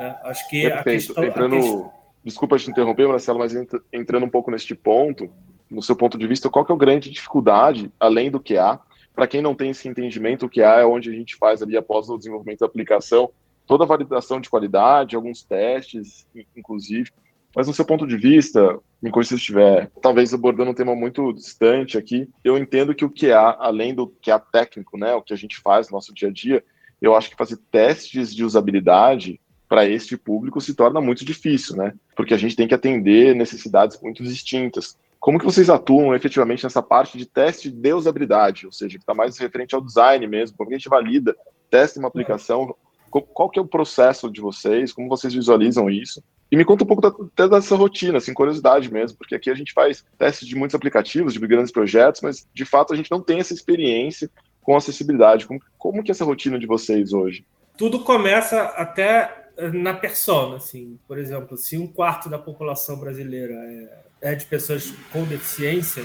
Né? 0.00 0.16
Acho 0.24 0.48
que 0.48 0.62
Perfeito. 0.62 0.80
a 0.80 0.84
questão, 0.84 1.24
Entrando... 1.24 1.56
a 1.56 1.60
questão... 1.60 1.92
Desculpa 2.22 2.58
te 2.58 2.70
interromper, 2.70 3.08
Marcelo, 3.08 3.38
mas 3.38 3.54
entrando 3.90 4.26
um 4.26 4.30
pouco 4.30 4.50
neste 4.50 4.74
ponto, 4.74 5.30
no 5.70 5.82
seu 5.82 5.96
ponto 5.96 6.18
de 6.18 6.26
vista, 6.26 6.50
qual 6.50 6.66
que 6.66 6.72
é 6.72 6.74
a 6.74 6.78
grande 6.78 7.10
dificuldade, 7.10 7.90
além 7.98 8.30
do 8.30 8.38
QA? 8.38 8.78
Para 9.14 9.26
quem 9.26 9.40
não 9.40 9.54
tem 9.54 9.70
esse 9.70 9.88
entendimento, 9.88 10.44
o 10.44 10.50
QA 10.50 10.80
é 10.80 10.84
onde 10.84 11.08
a 11.08 11.14
gente 11.14 11.36
faz 11.36 11.62
ali, 11.62 11.78
após 11.78 12.10
o 12.10 12.18
desenvolvimento 12.18 12.60
da 12.60 12.66
aplicação, 12.66 13.30
toda 13.66 13.84
a 13.84 13.86
validação 13.86 14.38
de 14.38 14.50
qualidade, 14.50 15.16
alguns 15.16 15.42
testes, 15.42 16.26
inclusive. 16.54 17.10
Mas 17.56 17.66
no 17.66 17.72
seu 17.72 17.86
ponto 17.86 18.06
de 18.06 18.18
vista, 18.18 18.78
me 19.00 19.10
corrija 19.10 19.30
se 19.30 19.36
estiver, 19.36 19.90
talvez 20.02 20.34
abordando 20.34 20.72
um 20.72 20.74
tema 20.74 20.94
muito 20.94 21.32
distante 21.32 21.96
aqui, 21.96 22.28
eu 22.44 22.58
entendo 22.58 22.94
que 22.94 23.04
o 23.04 23.10
QA, 23.10 23.56
além 23.58 23.94
do 23.94 24.08
QA 24.22 24.38
técnico, 24.38 24.98
né, 24.98 25.14
o 25.14 25.22
que 25.22 25.32
a 25.32 25.38
gente 25.38 25.56
faz 25.58 25.88
no 25.88 25.94
nosso 25.94 26.12
dia 26.12 26.28
a 26.28 26.32
dia, 26.32 26.62
eu 27.00 27.14
acho 27.14 27.30
que 27.30 27.36
fazer 27.36 27.56
testes 27.70 28.34
de 28.34 28.44
usabilidade 28.44 29.40
para 29.70 29.86
este 29.86 30.16
público 30.16 30.60
se 30.60 30.74
torna 30.74 31.00
muito 31.00 31.24
difícil, 31.24 31.76
né? 31.76 31.94
Porque 32.16 32.34
a 32.34 32.36
gente 32.36 32.56
tem 32.56 32.66
que 32.66 32.74
atender 32.74 33.36
necessidades 33.36 34.00
muito 34.02 34.24
distintas. 34.24 34.98
Como 35.20 35.38
que 35.38 35.44
vocês 35.44 35.70
atuam 35.70 36.12
efetivamente 36.12 36.64
nessa 36.64 36.82
parte 36.82 37.16
de 37.16 37.24
teste 37.24 37.70
de 37.70 37.92
usabilidade, 37.94 38.66
ou 38.66 38.72
seja, 38.72 38.98
que 38.98 39.04
está 39.04 39.14
mais 39.14 39.38
referente 39.38 39.72
ao 39.72 39.80
design 39.80 40.26
mesmo, 40.26 40.56
como 40.56 40.70
a 40.70 40.72
gente 40.72 40.88
valida, 40.88 41.36
testa 41.70 42.00
uma 42.00 42.08
aplicação, 42.08 42.74
qual 43.10 43.48
que 43.48 43.60
é 43.60 43.62
o 43.62 43.66
processo 43.66 44.28
de 44.28 44.40
vocês, 44.40 44.92
como 44.92 45.08
vocês 45.08 45.32
visualizam 45.32 45.88
isso? 45.88 46.20
E 46.50 46.56
me 46.56 46.64
conta 46.64 46.82
um 46.82 46.86
pouco 46.88 47.02
da, 47.02 47.08
até 47.08 47.48
dessa 47.48 47.76
rotina, 47.76 48.18
assim, 48.18 48.34
curiosidade 48.34 48.92
mesmo, 48.92 49.16
porque 49.18 49.36
aqui 49.36 49.50
a 49.50 49.54
gente 49.54 49.72
faz 49.72 50.04
testes 50.18 50.48
de 50.48 50.56
muitos 50.56 50.74
aplicativos, 50.74 51.32
de 51.32 51.38
grandes 51.38 51.70
projetos, 51.70 52.22
mas 52.22 52.44
de 52.52 52.64
fato 52.64 52.92
a 52.92 52.96
gente 52.96 53.10
não 53.10 53.20
tem 53.20 53.38
essa 53.38 53.54
experiência 53.54 54.28
com 54.62 54.76
acessibilidade. 54.76 55.46
Como, 55.46 55.60
como 55.78 56.02
que 56.02 56.10
é 56.10 56.12
essa 56.12 56.24
rotina 56.24 56.58
de 56.58 56.66
vocês 56.66 57.12
hoje? 57.12 57.44
Tudo 57.76 58.00
começa 58.00 58.62
até 58.76 59.39
na 59.72 59.94
persona, 59.94 60.56
assim. 60.56 60.98
Por 61.06 61.18
exemplo, 61.18 61.56
se 61.56 61.76
um 61.76 61.86
quarto 61.86 62.28
da 62.28 62.38
população 62.38 62.98
brasileira 62.98 63.54
é 63.54 64.10
é 64.20 64.34
de 64.34 64.44
pessoas 64.44 64.92
com 65.12 65.24
deficiência, 65.24 66.04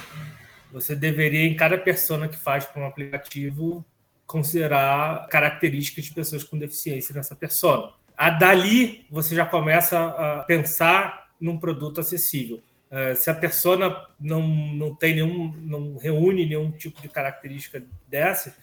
você 0.72 0.96
deveria, 0.96 1.46
em 1.46 1.56
cada 1.56 1.78
persona 1.78 2.28
que 2.28 2.38
faz 2.38 2.66
para 2.66 2.82
um 2.82 2.86
aplicativo, 2.86 3.86
considerar 4.26 5.28
características 5.28 6.06
de 6.06 6.14
pessoas 6.14 6.44
com 6.44 6.58
deficiência 6.58 7.14
nessa 7.14 7.36
persona. 7.36 7.92
A 8.18 8.30
dali, 8.30 9.06
você 9.12 9.36
já 9.36 9.46
começa 9.46 10.00
a 10.00 10.44
pensar 10.44 11.28
num 11.40 11.58
produto 11.58 12.00
acessível. 12.00 12.64
É, 12.90 13.14
se 13.14 13.30
a 13.30 13.34
persona 13.34 14.06
não, 14.20 14.42
não 14.48 14.96
tem 14.96 15.16
nenhum, 15.16 15.54
não 15.58 15.98
reúne 15.98 16.46
nenhum 16.46 16.72
tipo 16.72 17.02
de 17.02 17.10
característica 17.10 17.84
dessa, 18.08 18.56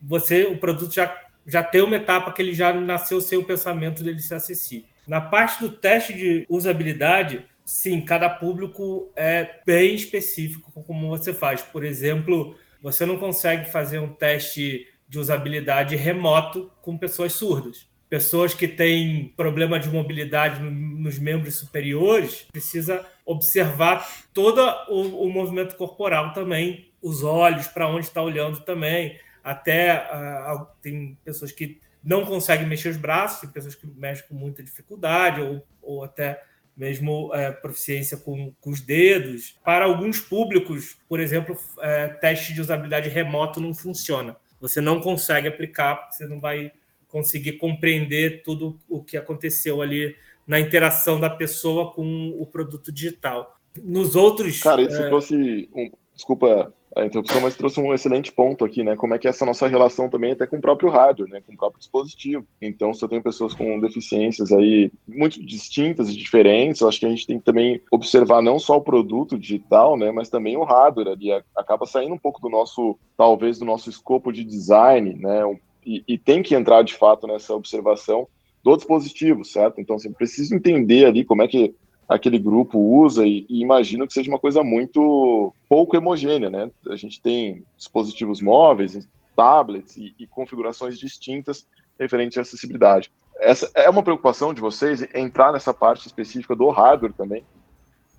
você, 0.00 0.44
o 0.44 0.58
produto 0.58 0.92
já, 0.92 1.16
já 1.48 1.62
tem 1.62 1.80
uma 1.80 1.96
etapa 1.96 2.30
que 2.30 2.42
ele 2.42 2.52
já 2.52 2.72
nasceu 2.72 3.20
sem 3.20 3.38
o 3.38 3.44
pensamento 3.44 4.04
dele 4.04 4.20
ser 4.20 4.34
acessível. 4.34 4.86
Na 5.06 5.20
parte 5.20 5.60
do 5.60 5.70
teste 5.70 6.12
de 6.12 6.46
usabilidade, 6.48 7.42
sim, 7.64 8.02
cada 8.02 8.28
público 8.28 9.10
é 9.16 9.60
bem 9.64 9.94
específico 9.94 10.70
como 10.86 11.08
você 11.08 11.32
faz. 11.32 11.62
Por 11.62 11.82
exemplo, 11.82 12.54
você 12.82 13.06
não 13.06 13.16
consegue 13.16 13.70
fazer 13.70 13.98
um 13.98 14.12
teste 14.12 14.86
de 15.08 15.18
usabilidade 15.18 15.96
remoto 15.96 16.70
com 16.82 16.98
pessoas 16.98 17.32
surdas. 17.32 17.88
Pessoas 18.10 18.52
que 18.52 18.68
têm 18.68 19.32
problema 19.34 19.80
de 19.80 19.88
mobilidade 19.88 20.62
no 20.62 20.70
nos 20.70 21.18
membros 21.18 21.54
superiores, 21.54 22.46
precisa 22.52 23.06
observar 23.24 24.06
todo 24.34 24.60
o, 24.88 25.24
o 25.24 25.30
movimento 25.30 25.76
corporal 25.76 26.32
também, 26.32 26.90
os 27.00 27.22
olhos, 27.22 27.66
para 27.68 27.88
onde 27.88 28.06
está 28.06 28.20
olhando 28.20 28.60
também. 28.60 29.18
Até 29.48 30.06
uh, 30.12 30.66
tem 30.82 31.16
pessoas 31.24 31.50
que 31.52 31.80
não 32.04 32.26
conseguem 32.26 32.66
mexer 32.66 32.90
os 32.90 32.98
braços, 32.98 33.40
tem 33.40 33.48
pessoas 33.48 33.74
que 33.74 33.86
mexem 33.86 34.28
com 34.28 34.34
muita 34.34 34.62
dificuldade, 34.62 35.40
ou, 35.40 35.66
ou 35.80 36.04
até 36.04 36.42
mesmo 36.76 37.34
é, 37.34 37.50
proficiência 37.50 38.18
com, 38.18 38.52
com, 38.60 38.70
os 38.70 38.82
dedos. 38.82 39.58
Para 39.64 39.86
alguns 39.86 40.20
públicos, 40.20 40.98
por 41.08 41.18
exemplo, 41.18 41.58
é, 41.80 42.08
teste 42.08 42.52
de 42.52 42.60
usabilidade 42.60 43.08
remoto 43.08 43.58
não 43.58 43.74
funciona. 43.74 44.36
Você 44.60 44.82
não 44.82 45.00
consegue 45.00 45.48
aplicar, 45.48 45.96
porque 45.96 46.16
você 46.16 46.26
não 46.26 46.38
vai 46.38 46.70
conseguir 47.08 47.52
compreender 47.52 48.42
tudo 48.42 48.78
o 48.86 49.02
que 49.02 49.16
aconteceu 49.16 49.80
ali 49.80 50.14
na 50.46 50.60
interação 50.60 51.18
da 51.18 51.30
pessoa 51.30 51.90
com 51.92 52.36
o 52.38 52.44
produto 52.44 52.92
digital. 52.92 53.58
Nos 53.82 54.14
outros. 54.14 54.62
Cara, 54.62 54.82
isso 54.82 55.02
é... 55.02 55.08
trouxe. 55.08 55.68
Um... 55.74 55.90
Desculpa 56.14 56.72
a 56.96 57.04
interrupção, 57.04 57.40
mas 57.40 57.56
trouxe 57.56 57.80
um 57.80 57.92
excelente 57.92 58.32
ponto 58.32 58.64
aqui, 58.64 58.82
né? 58.82 58.96
Como 58.96 59.14
é 59.14 59.18
que 59.18 59.26
é 59.26 59.30
essa 59.30 59.44
nossa 59.44 59.66
relação 59.66 60.08
também 60.08 60.32
até 60.32 60.46
com 60.46 60.56
o 60.56 60.60
próprio 60.60 60.90
hardware, 60.90 61.30
né? 61.30 61.40
Com 61.46 61.52
o 61.52 61.56
próprio 61.56 61.78
dispositivo. 61.78 62.46
Então, 62.60 62.92
se 62.94 63.04
eu 63.04 63.08
tenho 63.08 63.22
pessoas 63.22 63.54
com 63.54 63.78
deficiências 63.80 64.52
aí 64.52 64.90
muito 65.06 65.44
distintas 65.44 66.08
e 66.08 66.16
diferentes, 66.16 66.82
acho 66.82 67.00
que 67.00 67.06
a 67.06 67.10
gente 67.10 67.26
tem 67.26 67.38
que 67.38 67.44
também 67.44 67.80
observar 67.90 68.42
não 68.42 68.58
só 68.58 68.76
o 68.76 68.82
produto 68.82 69.38
digital, 69.38 69.96
né? 69.96 70.10
Mas 70.10 70.28
também 70.28 70.56
o 70.56 70.64
hardware 70.64 71.08
ali. 71.08 71.30
Acaba 71.56 71.86
saindo 71.86 72.14
um 72.14 72.18
pouco 72.18 72.40
do 72.40 72.48
nosso, 72.48 72.98
talvez, 73.16 73.58
do 73.58 73.64
nosso 73.64 73.90
escopo 73.90 74.32
de 74.32 74.44
design, 74.44 75.14
né? 75.14 75.42
E, 75.84 76.02
e 76.06 76.18
tem 76.18 76.42
que 76.42 76.54
entrar 76.54 76.82
de 76.82 76.94
fato 76.94 77.26
nessa 77.26 77.54
observação 77.54 78.26
do 78.62 78.76
dispositivo, 78.76 79.44
certo? 79.44 79.80
Então, 79.80 79.98
você 79.98 80.08
assim, 80.08 80.16
precisa 80.16 80.54
entender 80.54 81.04
ali 81.06 81.24
como 81.24 81.42
é 81.42 81.48
que 81.48 81.74
aquele 82.08 82.38
grupo 82.38 82.78
usa 82.78 83.26
e, 83.26 83.44
e 83.48 83.60
imagino 83.60 84.06
que 84.06 84.14
seja 84.14 84.30
uma 84.30 84.38
coisa 84.38 84.62
muito 84.64 85.52
pouco 85.68 85.96
homogênea, 85.96 86.48
né? 86.48 86.70
A 86.88 86.96
gente 86.96 87.20
tem 87.20 87.64
dispositivos 87.76 88.40
móveis, 88.40 89.06
tablets 89.36 89.96
e, 89.96 90.14
e 90.18 90.26
configurações 90.26 90.98
distintas 90.98 91.66
referente 91.98 92.38
à 92.38 92.42
acessibilidade. 92.42 93.10
Essa 93.38 93.70
é 93.74 93.88
uma 93.88 94.02
preocupação 94.02 94.54
de 94.54 94.60
vocês 94.60 95.06
entrar 95.14 95.52
nessa 95.52 95.72
parte 95.74 96.06
específica 96.06 96.56
do 96.56 96.70
hardware 96.70 97.12
também? 97.12 97.44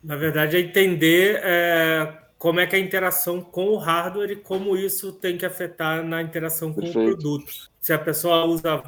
Na 0.01 0.15
verdade, 0.15 0.55
é 0.55 0.61
entender 0.61 1.41
é, 1.43 2.17
como 2.37 2.59
é 2.59 2.67
que 2.67 2.75
é 2.75 2.79
a 2.79 2.81
interação 2.81 3.41
com 3.41 3.67
o 3.69 3.77
hardware 3.77 4.31
e 4.31 4.35
como 4.37 4.77
isso 4.77 5.11
tem 5.11 5.37
que 5.37 5.45
afetar 5.45 6.03
na 6.03 6.21
interação 6.21 6.71
com 6.71 6.81
Perfeito. 6.81 6.99
o 6.99 7.05
produto. 7.05 7.51
Se 7.81 7.91
a 7.91 7.99
pessoa 7.99 8.45
usa 8.45 8.81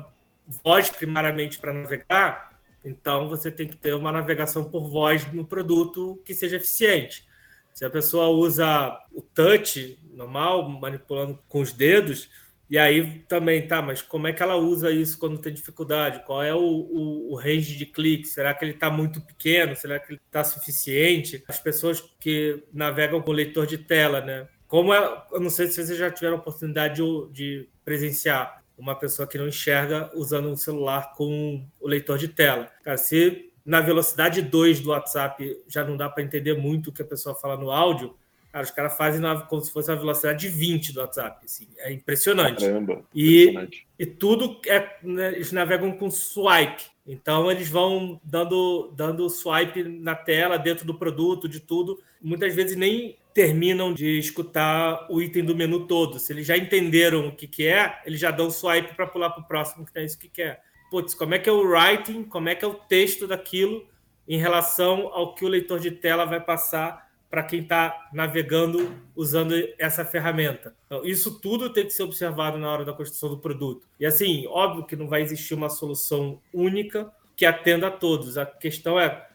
voz 0.64 0.90
primariamente 0.90 1.60
para 1.60 1.74
navegar, 1.74 2.51
então, 2.84 3.30
você 3.30 3.52
tem 3.52 3.68
que 3.68 3.78
ter 3.78 3.94
uma 3.94 4.12
navegação 4.12 4.64
por 4.64 4.90
voz 4.90 5.32
no 5.32 5.46
produto 5.46 6.22
que 6.26 6.34
seja 6.34 6.58
eficiente. 6.58 7.28
Se 7.74 7.86
a 7.86 7.90
pessoa 7.90 8.28
usa 8.28 8.98
o 9.14 9.22
touch 9.22 9.98
normal, 10.14 10.68
manipulando 10.68 11.40
com 11.48 11.62
os 11.62 11.72
dedos, 11.72 12.30
e 12.70 12.78
aí 12.78 13.20
também, 13.28 13.68
tá, 13.68 13.82
mas 13.82 14.02
como 14.02 14.28
é 14.28 14.34
que 14.34 14.42
ela 14.42 14.56
usa 14.56 14.90
isso 14.90 15.20
quando 15.20 15.38
tem 15.38 15.54
dificuldade? 15.54 16.24
Qual 16.26 16.42
é 16.42 16.56
o, 16.56 16.60
o, 16.60 17.34
o 17.34 17.36
range 17.36 17.76
de 17.76 17.86
clique? 17.86 18.28
Será 18.28 18.54
que 18.54 18.64
ele 18.64 18.72
está 18.72 18.90
muito 18.90 19.22
pequeno? 19.22 19.76
Será 19.76 20.00
que 20.00 20.14
ele 20.14 20.22
está 20.26 20.44
suficiente? 20.44 21.44
As 21.48 21.60
pessoas 21.60 22.02
que 22.20 22.64
navegam 22.74 23.22
com 23.22 23.32
leitor 23.32 23.68
de 23.68 23.78
tela, 23.78 24.22
né? 24.22 24.48
Como 24.68 24.94
é, 24.94 25.26
eu 25.34 25.42
não 25.42 25.50
sei 25.50 25.68
se 25.68 25.84
vocês 25.84 25.98
já 25.98 26.10
tiveram 26.10 26.38
oportunidade 26.38 26.96
de, 26.96 27.32
de 27.34 27.70
presenciar 27.84 28.61
uma 28.78 28.96
pessoa 28.96 29.28
que 29.28 29.38
não 29.38 29.48
enxerga 29.48 30.10
usando 30.16 30.50
um 30.50 30.56
celular 30.56 31.14
com 31.14 31.66
o 31.80 31.88
leitor 31.88 32.18
de 32.18 32.28
tela. 32.28 32.70
Cara, 32.84 32.98
se 32.98 33.52
na 33.66 33.80
velocidade 33.80 34.42
2 34.42 34.80
do 34.80 34.90
WhatsApp 34.90 35.62
já 35.68 35.84
não 35.84 35.96
dá 35.96 36.10
para 36.10 36.24
entender 36.24 36.58
muito 36.58 36.90
o 36.90 36.92
que 36.92 37.02
a 37.02 37.06
pessoa 37.06 37.36
fala 37.36 37.56
no 37.56 37.70
áudio, 37.70 38.16
cara, 38.52 38.64
os 38.64 38.72
caras 38.72 38.98
fazem 38.98 39.22
como 39.48 39.62
se 39.62 39.72
fosse 39.72 39.92
a 39.92 39.96
velocidade 39.96 40.50
20 40.50 40.94
do 40.94 41.00
WhatsApp. 41.00 41.46
Assim, 41.46 41.68
é 41.78 41.92
impressionante. 41.92 42.66
Caramba, 42.66 43.04
e, 43.14 43.44
impressionante. 43.44 43.88
e 44.00 44.06
tudo 44.06 44.60
é. 44.68 44.98
Né, 45.04 45.34
eles 45.34 45.52
navegam 45.52 45.92
com 45.92 46.10
swipe. 46.10 46.84
Então 47.06 47.50
eles 47.50 47.70
vão 47.70 48.20
dando, 48.24 48.92
dando 48.96 49.30
swipe 49.30 49.84
na 49.84 50.16
tela, 50.16 50.58
dentro 50.58 50.86
do 50.86 50.94
produto, 50.94 51.48
de 51.48 51.60
tudo. 51.60 52.00
Muitas 52.22 52.54
vezes 52.54 52.76
nem 52.76 53.18
terminam 53.34 53.94
de 53.94 54.20
escutar 54.20 55.08
o 55.10 55.22
item 55.22 55.44
do 55.44 55.56
menu 55.56 55.88
todo. 55.88 56.20
Se 56.20 56.34
eles 56.34 56.46
já 56.46 56.58
entenderam 56.58 57.28
o 57.28 57.36
que, 57.36 57.48
que 57.48 57.68
é, 57.68 58.02
eles 58.06 58.20
já 58.20 58.32
dão 58.32 58.50
swipe 58.50 58.96
para 58.96 59.08
pular 59.08 59.30
para 59.30 59.42
o 59.44 59.48
próximo 59.48 59.86
que 59.86 59.98
é 59.98 60.04
isso 60.04 60.20
que 60.20 60.30
quer. 60.30 60.62
Putz, 60.90 61.14
como 61.14 61.34
é 61.34 61.40
que 61.40 61.50
é 61.50 61.52
o 61.52 61.64
writing, 61.64 62.24
como 62.24 62.50
é 62.50 62.56
que 62.56 62.66
é 62.66 62.68
o 62.68 62.74
texto 62.74 63.26
daquilo 63.26 63.88
em 64.28 64.38
relação 64.38 65.10
ao 65.14 65.34
que 65.34 65.46
o 65.46 65.48
leitor 65.48 65.80
de 65.80 65.92
tela 65.92 66.26
vai 66.26 66.40
passar 66.40 67.10
para 67.30 67.44
quem 67.44 67.62
está 67.62 68.10
navegando 68.12 68.94
usando 69.16 69.56
essa 69.80 70.04
ferramenta. 70.04 70.76
Então, 70.86 71.06
isso 71.06 71.40
tudo 71.40 71.72
tem 71.72 71.86
que 71.86 71.94
ser 71.94 72.04
observado 72.04 72.58
na 72.58 72.70
hora 72.70 72.84
da 72.84 72.92
construção 72.92 73.30
do 73.30 73.38
produto. 73.38 73.88
E 73.98 74.06
assim, 74.06 74.46
óbvio 74.48 74.86
que 74.86 74.98
não 74.98 75.08
vai 75.08 75.22
existir 75.22 75.54
uma 75.54 75.70
solução 75.70 76.42
única 76.54 77.10
que 77.38 77.46
atenda 77.46 77.88
a 77.88 77.92
todos. 77.92 78.38
A 78.38 78.46
questão 78.46 79.00
é 79.00 79.30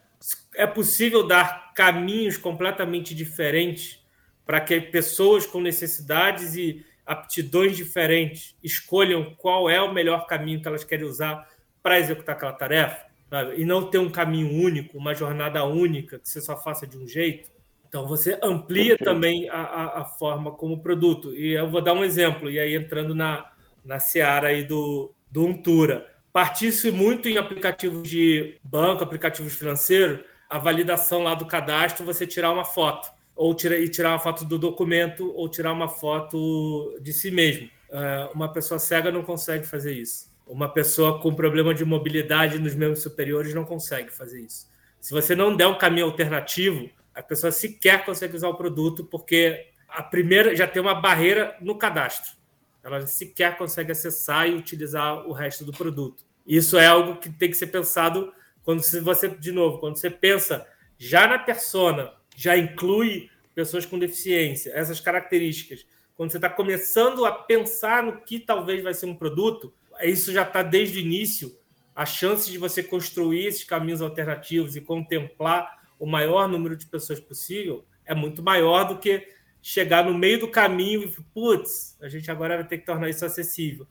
é 0.55 0.67
possível 0.67 1.27
dar 1.27 1.73
caminhos 1.75 2.37
completamente 2.37 3.15
diferentes 3.15 4.03
para 4.45 4.61
que 4.61 4.81
pessoas 4.81 5.47
com 5.47 5.61
necessidades 5.61 6.55
e 6.55 6.85
aptidões 7.05 7.77
diferentes 7.77 8.57
escolham 8.63 9.35
qual 9.37 9.69
é 9.69 9.81
o 9.81 9.93
melhor 9.93 10.27
caminho 10.27 10.61
que 10.61 10.69
elas 10.69 10.85
querem 10.85 11.07
usar 11.07 11.49
para 11.83 11.99
executar 11.99 12.35
aquela 12.35 12.53
tarefa, 12.53 13.07
sabe? 13.31 13.61
e 13.61 13.65
não 13.65 13.89
ter 13.89 13.99
um 13.99 14.11
caminho 14.11 14.51
único, 14.61 14.99
uma 14.99 15.15
jornada 15.15 15.65
única 15.65 16.19
que 16.19 16.29
você 16.29 16.41
só 16.41 16.57
faça 16.57 16.87
de 16.87 16.97
um 16.97 17.07
jeito. 17.07 17.51
Então 17.89 18.09
você 18.09 18.39
amplia 18.43 18.99
também 18.99 19.49
a, 19.49 19.61
a, 19.61 20.01
a 20.01 20.05
forma 20.05 20.51
como 20.51 20.83
produto. 20.83 21.33
E 21.35 21.53
eu 21.53 21.71
vou 21.71 21.81
dar 21.81 21.93
um 21.93 22.05
exemplo, 22.05 22.51
e 22.51 22.59
aí 22.59 22.75
entrando 22.75 23.15
na, 23.15 23.53
na 23.85 24.01
seara 24.01 24.49
aí 24.49 24.65
do, 24.65 25.15
do 25.31 25.45
Untura 25.45 26.16
partisse 26.37 26.91
muito 26.91 27.31
em 27.31 27.39
aplicativos 27.39 28.07
de 28.07 28.59
banco, 28.63 29.03
aplicativos 29.03 29.55
financeiros, 29.55 30.21
a 30.51 30.59
validação 30.59 31.23
lá 31.23 31.35
do 31.35 31.47
cadastro, 31.47 32.05
você 32.05 32.27
tirar 32.27 32.53
uma 32.53 32.63
foto, 32.63 33.11
ou 33.35 33.55
tira, 33.55 33.79
e 33.79 33.89
tirar 33.89 34.11
uma 34.11 34.19
foto 34.19 34.45
do 34.45 34.59
documento, 34.59 35.33
ou 35.35 35.49
tirar 35.49 35.73
uma 35.73 35.89
foto 35.89 36.99
de 37.01 37.11
si 37.11 37.31
mesmo. 37.31 37.71
Uh, 37.89 38.35
uma 38.35 38.53
pessoa 38.53 38.79
cega 38.79 39.11
não 39.11 39.23
consegue 39.23 39.67
fazer 39.67 39.95
isso. 39.95 40.31
Uma 40.47 40.69
pessoa 40.69 41.23
com 41.23 41.35
problema 41.35 41.73
de 41.73 41.87
mobilidade 41.87 42.59
nos 42.59 42.75
membros 42.75 43.03
superiores 43.03 43.55
não 43.55 43.65
consegue 43.65 44.11
fazer 44.11 44.43
isso. 44.43 44.69
Se 45.01 45.15
você 45.15 45.35
não 45.35 45.57
der 45.57 45.69
um 45.69 45.79
caminho 45.79 46.05
alternativo, 46.05 46.91
a 47.15 47.23
pessoa 47.23 47.51
sequer 47.51 48.05
consegue 48.05 48.37
usar 48.37 48.51
o 48.51 48.59
produto, 48.59 49.07
porque 49.07 49.69
a 49.89 50.03
primeira 50.03 50.55
já 50.55 50.67
tem 50.67 50.83
uma 50.83 50.97
barreira 50.97 51.57
no 51.63 51.79
cadastro. 51.79 52.37
Ela 52.85 53.07
sequer 53.07 53.57
consegue 53.57 53.91
acessar 53.91 54.47
e 54.47 54.55
utilizar 54.55 55.27
o 55.27 55.33
resto 55.33 55.65
do 55.65 55.73
produto. 55.73 56.26
Isso 56.47 56.79
é 56.79 56.87
algo 56.87 57.17
que 57.17 57.29
tem 57.31 57.51
que 57.51 57.57
ser 57.57 57.67
pensado 57.67 58.33
quando 58.63 58.83
você, 58.83 59.29
de 59.29 59.53
novo, 59.53 59.79
quando 59.79 59.97
você 59.97 60.11
pensa 60.11 60.67
já 60.99 61.27
na 61.27 61.39
persona, 61.39 62.13
já 62.37 62.57
inclui 62.57 63.31
pessoas 63.55 63.87
com 63.87 63.99
deficiência, 63.99 64.71
essas 64.75 65.01
características. 65.01 65.87
Quando 66.17 66.31
você 66.31 66.39
está 66.39 66.49
começando 66.49 67.25
a 67.25 67.33
pensar 67.33 68.03
no 68.03 68.21
que 68.21 68.39
talvez 68.39 68.83
vai 68.83 68.95
ser 68.95 69.07
um 69.07 69.15
produto, 69.15 69.73
isso 70.03 70.33
já 70.33 70.43
está 70.43 70.63
desde 70.63 70.99
o 70.99 71.01
início. 71.01 71.57
A 71.95 72.05
chance 72.05 72.51
de 72.51 72.59
você 72.59 72.83
construir 72.83 73.47
esses 73.47 73.65
caminhos 73.65 74.03
alternativos 74.03 74.77
e 74.77 74.81
contemplar 74.81 75.83
o 75.99 76.07
maior 76.07 76.49
número 76.49 76.77
de 76.77 76.87
pessoas 76.87 77.19
possível 77.19 77.85
é 78.05 78.15
muito 78.15 78.43
maior 78.43 78.85
do 78.85 78.99
que 78.99 79.27
chegar 79.63 80.05
no 80.05 80.15
meio 80.17 80.41
do 80.41 80.49
caminho 80.49 81.03
e, 81.03 81.23
putz, 81.35 81.97
a 82.01 82.09
gente 82.09 82.31
agora 82.31 82.57
vai 82.57 82.67
ter 82.67 82.79
que 82.79 82.87
tornar 82.87 83.09
isso 83.09 83.25
acessível. 83.25 83.87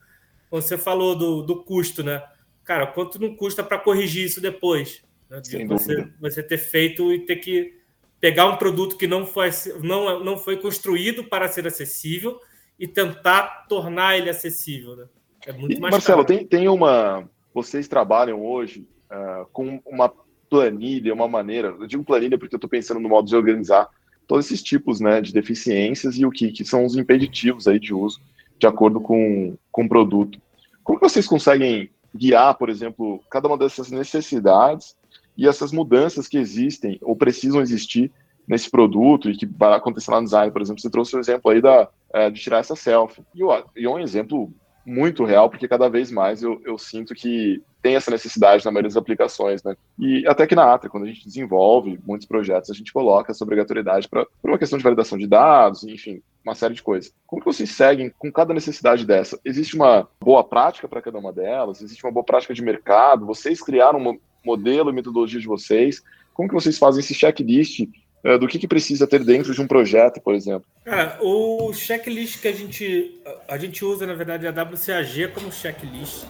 Você 0.50 0.78
falou 0.78 1.16
do, 1.16 1.42
do 1.42 1.64
custo, 1.64 2.04
né? 2.04 2.24
Cara, 2.66 2.88
quanto 2.88 3.22
não 3.22 3.36
custa 3.36 3.64
para 3.64 3.80
corrigir 3.80 4.26
isso 4.26 4.42
depois? 4.42 5.02
Né? 5.30 5.42
Você, 5.68 6.12
você 6.20 6.44
ter 6.44 6.58
feito 6.58 7.14
e 7.14 7.20
ter 7.20 7.38
que 7.38 7.80
pegar 8.20 8.48
um 8.48 8.58
produto 8.58 8.98
que 8.98 9.08
não 9.08 9.26
foi, 9.26 9.50
não, 9.82 10.24
não 10.24 10.38
foi 10.38 10.58
construído 10.58 11.24
para 11.26 11.48
ser 11.48 11.68
acessível 11.68 12.40
e 12.78 12.88
tentar 12.88 13.66
tornar 13.70 14.18
ele 14.18 14.30
acessível. 14.30 14.96
Né? 14.96 15.06
É 15.46 15.54
muito 15.54 15.78
e, 15.78 15.80
mais 15.80 15.94
Marcelo, 15.94 16.26
tem, 16.26 16.46
tem 16.46 16.68
uma. 16.68 17.30
Vocês 17.54 17.88
trabalham 17.88 18.44
hoje 18.44 18.88
uh, 19.10 19.46
com 19.54 19.82
uma 19.86 20.12
planilha, 20.50 21.14
uma 21.14 21.28
maneira. 21.28 21.70
Eu 21.80 21.88
digo 21.88 22.04
planilha 22.04 22.38
porque 22.38 22.56
eu 22.56 22.58
estou 22.58 22.70
pensando 22.70 23.00
no 23.00 23.08
modo 23.08 23.28
de 23.28 23.36
organizar 23.36 23.88
todos 24.28 24.46
esses 24.48 24.62
tipos 24.62 25.00
né, 25.00 25.22
de 25.22 25.32
deficiências 25.32 26.18
e 26.18 26.26
o 26.26 26.32
que, 26.32 26.52
que 26.52 26.66
são 26.66 26.84
os 26.84 26.96
impeditivos 26.96 27.68
aí 27.68 27.80
de 27.80 27.94
uso 27.94 28.20
de 28.58 28.68
acordo 28.68 29.00
com, 29.00 29.58
com 29.72 29.86
o 29.86 29.90
produto. 29.90 30.40
Como 30.84 31.00
vocês 31.00 31.28
conseguem 31.28 31.90
guiar, 32.16 32.58
por 32.58 32.70
exemplo, 32.70 33.22
cada 33.30 33.48
uma 33.48 33.58
dessas 33.58 33.92
necessidades 33.92 34.96
e 35.38 35.48
essas 35.48 35.72
mudanças 35.72 36.28
que 36.28 36.38
existem 36.38 36.98
ou 37.02 37.16
precisam 37.16 37.62
existir 37.62 38.12
nesse 38.48 38.70
produto 38.70 39.30
e 39.30 39.36
que 39.36 39.46
vai 39.46 39.74
acontecer 39.74 40.12
lá 40.12 40.20
no 40.20 40.26
design, 40.26 40.52
por 40.52 40.62
exemplo, 40.62 40.82
você 40.82 40.90
trouxe 40.90 41.16
o 41.16 41.18
um 41.18 41.20
exemplo 41.20 41.52
aí 41.52 41.62
da, 41.62 41.90
é, 42.14 42.30
de 42.30 42.40
tirar 42.40 42.60
essa 42.60 42.76
selfie. 42.76 43.24
E 43.34 43.42
é 43.84 43.90
um 43.90 44.00
exemplo 44.00 44.52
muito 44.86 45.26
real, 45.26 45.50
porque 45.50 45.68
cada 45.68 45.90
vez 45.90 46.12
mais 46.12 46.44
eu, 46.44 46.62
eu 46.64 46.78
sinto 46.78 47.16
que 47.16 47.62
tem 47.82 47.96
essa 47.96 48.12
necessidade 48.12 48.64
na 48.64 48.72
maioria 48.72 48.90
das 48.90 48.98
aplicações, 48.98 49.64
né? 49.64 49.76
E 49.98 50.26
até 50.28 50.46
que 50.46 50.56
na 50.56 50.74
Atra, 50.74 50.90
quando 50.90 51.04
a 51.04 51.08
gente 51.08 51.26
desenvolve 51.26 52.00
muitos 52.06 52.28
projetos, 52.28 52.70
a 52.70 52.74
gente 52.74 52.94
coloca 52.94 53.32
essa 53.32 53.44
obrigatoriedade 53.44 54.08
para 54.08 54.28
uma 54.44 54.60
questão 54.60 54.78
de 54.78 54.84
validação 54.84 55.18
de 55.18 55.28
dados, 55.28 55.84
enfim, 55.84 56.22
uma 56.46 56.56
série 56.56 56.74
de 56.74 56.84
coisas. 56.84 57.12
Como 57.26 57.42
que 57.42 57.48
vocês 57.48 57.72
seguem 57.72 58.14
com 58.18 58.32
cada 58.32 58.54
necessidade 58.54 59.06
dessa? 59.06 59.40
Existe 59.44 59.76
uma 59.76 60.08
boa 60.22 60.44
prática 60.44 60.88
para 60.88 61.02
cada 61.02 61.18
uma 61.18 61.34
delas? 61.34 61.82
Existe 61.82 62.04
uma 62.06 62.12
boa 62.12 62.24
prática 62.24 62.54
de 62.54 62.62
mercado? 62.62 63.26
Vocês 63.26 63.62
criaram 63.62 64.00
um 64.00 64.20
modelo 64.46 64.90
e 64.90 64.94
metodologia 64.94 65.40
de 65.40 65.48
vocês? 65.48 66.04
Como 66.34 66.48
que 66.48 66.54
vocês 66.54 66.78
fazem 66.78 67.00
esse 67.00 67.16
checklist 67.16 67.82
uh, 68.24 68.38
do 68.38 68.48
que, 68.48 68.60
que 68.60 68.68
precisa 68.68 69.08
ter 69.08 69.24
dentro 69.24 69.54
de 69.54 69.62
um 69.62 69.68
projeto, 69.68 70.22
por 70.22 70.36
exemplo? 70.36 70.68
Cara, 70.84 71.18
o 71.22 71.74
checklist 71.74 72.42
que 72.42 72.48
a 72.48 72.54
gente, 72.54 73.22
a 73.48 73.58
gente 73.58 73.84
usa, 73.84 74.06
na 74.06 74.14
verdade, 74.14 74.46
é 74.46 74.50
a 74.50 74.64
WCAG 74.64 75.30
como 75.34 75.52
checklist 75.52 76.26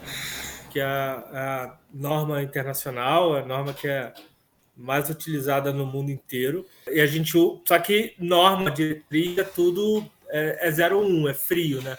que 0.76 0.82
é 0.82 0.84
a, 0.84 1.24
a 1.32 1.78
norma 1.94 2.44
internacional, 2.44 3.34
a 3.34 3.46
norma 3.46 3.74
que 3.74 3.88
é 3.88 4.14
mais 4.76 5.10
utilizada 5.10 5.72
no 5.72 5.86
mundo 5.86 6.12
inteiro. 6.12 6.66
E 6.88 7.00
a 7.00 7.06
gente 7.06 7.32
só 7.66 7.80
que 7.80 8.14
norma 8.20 8.72
diretriz 8.72 9.38
é 9.38 9.44
tudo 9.44 10.06
é, 10.30 10.70
é 10.70 10.90
01, 10.94 11.30
é 11.30 11.34
frio, 11.34 11.82
né? 11.82 11.98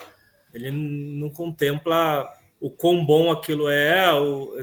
Ele 0.52 0.70
não 0.70 1.30
contempla 1.30 2.32
o 2.60 2.70
quão 2.70 3.04
bom 3.04 3.30
aquilo 3.30 3.68
é, 3.68 4.12
o, 4.14 4.54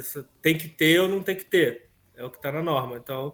tem 0.41 0.57
que 0.57 0.67
ter 0.67 0.99
ou 0.99 1.07
não 1.07 1.21
tem 1.21 1.35
que 1.35 1.45
ter. 1.45 1.89
É 2.15 2.23
o 2.23 2.29
que 2.29 2.37
está 2.37 2.51
na 2.51 2.61
norma. 2.61 2.97
Então, 2.97 3.33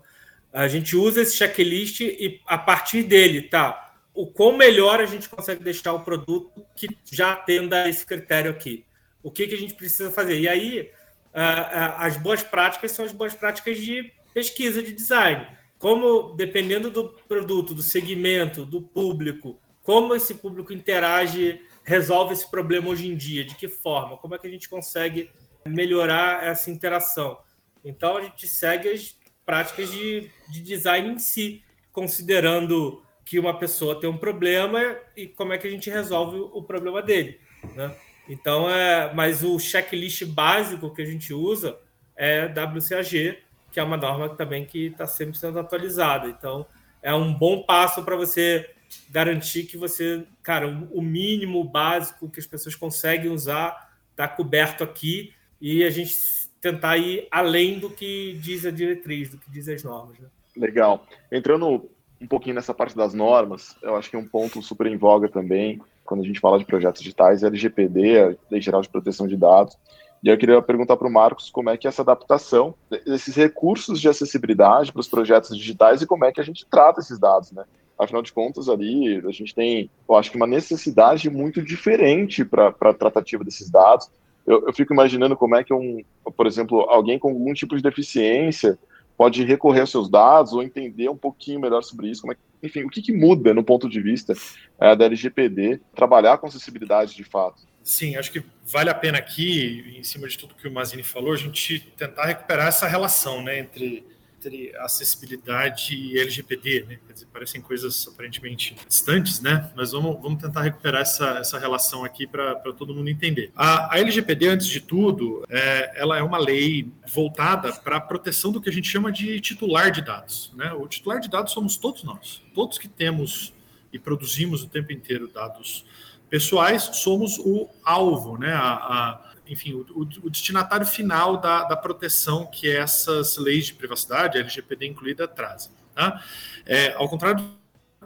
a 0.52 0.68
gente 0.68 0.96
usa 0.96 1.22
esse 1.22 1.36
checklist 1.36 2.02
e 2.02 2.42
a 2.46 2.58
partir 2.58 3.04
dele, 3.04 3.44
tá? 3.44 3.94
O 4.14 4.28
quão 4.28 4.58
melhor 4.58 5.00
a 5.00 5.06
gente 5.06 5.30
consegue 5.30 5.64
deixar 5.64 5.94
o 5.94 6.02
produto 6.02 6.66
que 6.76 6.90
já 7.10 7.34
atenda 7.34 7.88
esse 7.88 8.06
critério 8.06 8.52
aqui 8.52 8.86
o 9.22 9.32
que, 9.32 9.48
que 9.48 9.56
a 9.56 9.58
gente 9.58 9.74
precisa 9.74 10.12
fazer. 10.12 10.40
E 10.40 10.48
aí, 10.48 10.92
as 11.34 12.18
boas 12.18 12.42
práticas 12.42 12.92
são 12.92 13.06
as 13.06 13.12
boas 13.12 13.34
práticas 13.34 13.78
de 13.78 14.12
pesquisa, 14.34 14.82
de 14.82 14.92
design. 14.92 15.48
Como, 15.78 16.34
dependendo 16.36 16.92
do 16.92 17.10
produto, 17.28 17.74
do 17.74 17.82
segmento, 17.82 18.66
do 18.66 18.82
público, 18.82 19.60
como 19.82 20.14
esse 20.14 20.36
público 20.36 20.74
interage, 20.74 21.62
resolve 21.84 22.34
esse 22.34 22.50
problema 22.50 22.90
hoje 22.90 23.08
em 23.08 23.16
dia, 23.16 23.44
de 23.44 23.56
que 23.56 23.68
forma, 23.68 24.18
como 24.18 24.36
é 24.36 24.38
que 24.38 24.46
a 24.46 24.50
gente 24.50 24.70
consegue 24.70 25.32
melhorar 25.66 26.44
essa 26.44 26.70
interação. 26.70 27.38
Então, 27.84 28.18
a 28.18 28.22
gente 28.22 28.48
segue 28.48 28.90
as 28.90 29.18
práticas 29.46 29.90
de, 29.92 30.30
de 30.52 30.62
design 30.62 31.10
em 31.10 31.18
si, 31.18 31.64
considerando 31.92 33.04
que 33.26 33.40
uma 33.40 33.58
pessoa 33.58 34.00
tem 34.00 34.10
um 34.10 34.18
problema 34.18 34.98
e 35.16 35.28
como 35.28 35.54
é 35.54 35.58
que 35.58 35.68
a 35.68 35.72
gente 35.72 35.90
resolve 35.90 36.38
o 36.38 36.62
problema 36.64 37.02
dele. 37.02 37.40
Né? 37.76 37.96
Então, 38.28 38.70
é, 38.70 39.14
mas 39.14 39.44
o 39.44 39.58
checklist 39.60 40.24
básico 40.26 40.94
que 40.94 41.02
a 41.02 41.06
gente 41.06 41.34
usa 41.34 41.80
é 42.16 42.46
WCAG, 42.46 43.40
que 43.72 43.80
é 43.80 43.84
uma 43.84 43.98
norma 43.98 44.30
também 44.30 44.66
que 44.66 44.88
está 44.88 45.06
sempre 45.06 45.38
sendo 45.38 45.60
atualizada. 45.60 46.28
Então, 46.28 46.66
é 47.02 47.14
um 47.14 47.34
bom 47.34 47.64
passo 47.64 48.04
para 48.04 48.16
você 48.16 48.70
garantir 49.10 49.64
que 49.64 49.78
você, 49.78 50.26
cara, 50.42 50.68
o 50.68 51.02
mínimo 51.02 51.64
básico 51.64 52.30
que 52.30 52.40
as 52.40 52.48
pessoas 52.48 52.76
conseguem 52.76 53.32
usar 53.32 53.90
está 54.12 54.28
coberto 54.28 54.84
aqui 54.84 55.34
e 55.62 55.84
a 55.84 55.90
gente 55.90 56.14
tentar 56.60 56.98
ir 56.98 57.28
além 57.32 57.80
do 57.80 57.90
que 57.90 58.38
diz 58.42 58.66
a 58.66 58.72
diretriz, 58.72 59.30
do 59.30 59.38
que 59.38 59.50
diz 59.50 59.68
as 59.70 59.84
normas. 59.84 60.20
Né? 60.20 60.28
Legal. 60.58 61.06
Entrando 61.32 61.90
um 62.20 62.28
pouquinho 62.28 62.56
nessa 62.56 62.74
parte 62.74 62.96
das 62.96 63.14
normas, 63.14 63.78
eu 63.82 63.96
acho 63.96 64.10
que 64.10 64.16
é 64.16 64.20
um 64.20 64.28
ponto 64.28 64.62
super 64.62 64.88
em 64.88 64.98
voga 64.98 65.30
também 65.30 65.80
quando 66.10 66.24
a 66.24 66.26
gente 66.26 66.40
fala 66.40 66.58
de 66.58 66.66
projetos 66.66 67.04
digitais, 67.04 67.44
é 67.44 67.48
LGPD, 67.48 68.20
a 68.20 68.36
Lei 68.50 68.60
Geral 68.60 68.82
de 68.82 68.90
Proteção 68.90 69.28
de 69.28 69.38
Dados. 69.38 69.78
E 70.24 70.28
eu 70.28 70.38
queria 70.38 70.62
perguntar 70.62 70.98
para 70.98 71.08
o 71.08 71.12
Marcos 71.12 71.50
como 71.50 71.70
é 71.70 71.78
que 71.78 71.88
é 71.88 71.90
essa 71.90 72.02
adaptação 72.02 72.76
desses 73.06 73.36
recursos 73.36 74.02
de 74.02 74.10
acessibilidade 74.10 74.92
para 74.92 75.00
os 75.00 75.08
projetos 75.08 75.58
digitais 75.58 76.02
e 76.02 76.08
como 76.08 76.26
é 76.26 76.32
que 76.32 76.42
a 76.42 76.44
gente 76.44 76.66
trata 76.70 77.00
esses 77.00 77.18
dados, 77.18 77.52
né? 77.52 77.64
Afinal 77.98 78.22
de 78.22 78.32
contas, 78.32 78.70
ali 78.70 79.18
a 79.26 79.32
gente 79.32 79.54
tem, 79.54 79.90
eu 80.08 80.16
acho 80.16 80.32
que 80.32 80.38
uma 80.38 80.48
necessidade 80.48 81.30
muito 81.30 81.62
diferente 81.62 82.46
para 82.46 82.74
a 82.80 82.94
tratativa 82.94 83.44
desses 83.44 83.70
dados. 83.70 84.10
Eu, 84.48 84.68
eu, 84.68 84.74
fico 84.74 84.94
imaginando 84.94 85.36
como 85.36 85.56
é 85.56 85.64
que 85.64 85.74
um, 85.74 86.02
por 86.36 86.48
exemplo, 86.48 86.82
alguém 86.90 87.20
com 87.20 87.30
algum 87.30 87.54
tipo 87.54 87.76
de 87.76 87.84
deficiência 87.84 88.80
pode 89.18 89.44
recorrer 89.44 89.82
aos 89.82 89.92
seus 89.92 90.10
dados 90.10 90.54
ou 90.54 90.64
entender 90.64 91.10
um 91.10 91.18
pouquinho 91.18 91.60
melhor 91.60 91.84
sobre 91.84 92.10
isso, 92.10 92.22
como 92.22 92.32
é, 92.32 92.38
enfim, 92.64 92.84
o 92.84 92.90
que, 92.90 93.02
que 93.02 93.12
muda 93.12 93.54
no 93.54 93.66
ponto 93.66 93.90
de 93.90 94.02
vista 94.02 94.34
é, 94.80 94.96
da 94.96 95.06
LGPD, 95.06 95.82
trabalhar 95.94 96.38
com 96.38 96.48
acessibilidade 96.48 97.14
de 97.16 97.26
fato. 97.26 97.64
Sim, 97.90 98.16
acho 98.18 98.32
que 98.32 98.44
vale 98.64 98.92
a 98.92 98.94
pena 98.94 99.18
aqui, 99.18 99.96
em 99.98 100.04
cima 100.04 100.28
de 100.28 100.38
tudo 100.38 100.54
que 100.54 100.68
o 100.68 100.72
Mazini 100.72 101.02
falou, 101.02 101.34
a 101.34 101.36
gente 101.36 101.80
tentar 101.98 102.26
recuperar 102.26 102.68
essa 102.68 102.88
relação 102.88 103.42
né, 103.42 103.58
entre 103.58 104.06
entre 104.38 104.74
acessibilidade 104.78 105.96
e 105.96 106.18
LGPD, 106.18 106.86
né? 106.88 107.00
Dizer, 107.12 107.26
parecem 107.26 107.60
coisas 107.60 108.08
aparentemente 108.08 108.76
distantes, 108.88 109.42
né? 109.42 109.70
Mas 109.76 109.92
vamos, 109.92 110.22
vamos 110.22 110.42
tentar 110.42 110.62
recuperar 110.62 111.02
essa, 111.02 111.40
essa 111.40 111.58
relação 111.58 112.06
aqui 112.06 112.28
para 112.28 112.56
todo 112.74 112.94
mundo 112.94 113.10
entender. 113.10 113.52
A, 113.54 113.96
a, 113.96 114.00
LGPD, 114.00 114.48
antes 114.48 114.68
de 114.68 114.80
tudo, 114.80 115.44
é, 115.50 116.00
ela 116.00 116.18
é 116.18 116.22
uma 116.22 116.38
lei 116.38 116.88
voltada 117.12 117.74
para 117.74 117.98
a 117.98 118.00
proteção 118.00 118.52
do 118.52 118.62
que 118.62 118.70
a 118.70 118.72
gente 118.72 118.88
chama 118.88 119.12
de 119.12 119.42
titular 119.42 119.92
de 119.92 120.04
dados, 120.04 120.54
né? 120.56 120.72
O 120.72 120.88
titular 120.88 121.20
de 121.20 121.28
dados 121.28 121.52
somos 121.52 121.76
todos 121.76 122.04
nós, 122.04 122.42
todos 122.54 122.78
que 122.78 122.88
temos 122.88 123.52
e 123.92 123.98
produzimos 123.98 124.64
o 124.64 124.68
tempo 124.68 124.94
inteiro 124.94 125.28
dados 125.28 125.84
pessoais, 126.30 126.84
somos 126.94 127.38
o 127.40 127.70
alvo, 127.84 128.38
né? 128.38 128.54
A, 128.54 128.74
a 128.74 129.30
enfim, 129.48 129.74
o, 129.74 130.08
o, 130.24 130.30
destinatário 130.30 130.86
final 130.86 131.38
da, 131.38 131.64
da 131.64 131.76
proteção 131.76 132.46
que 132.46 132.70
essas 132.70 133.36
leis 133.36 133.66
de 133.66 133.74
privacidade, 133.74 134.38
LGPD 134.38 134.86
incluída, 134.86 135.28
trazem. 135.28 135.72
Tá? 135.96 136.24
É, 136.66 136.94
ao 136.94 137.10
contrário 137.10 137.44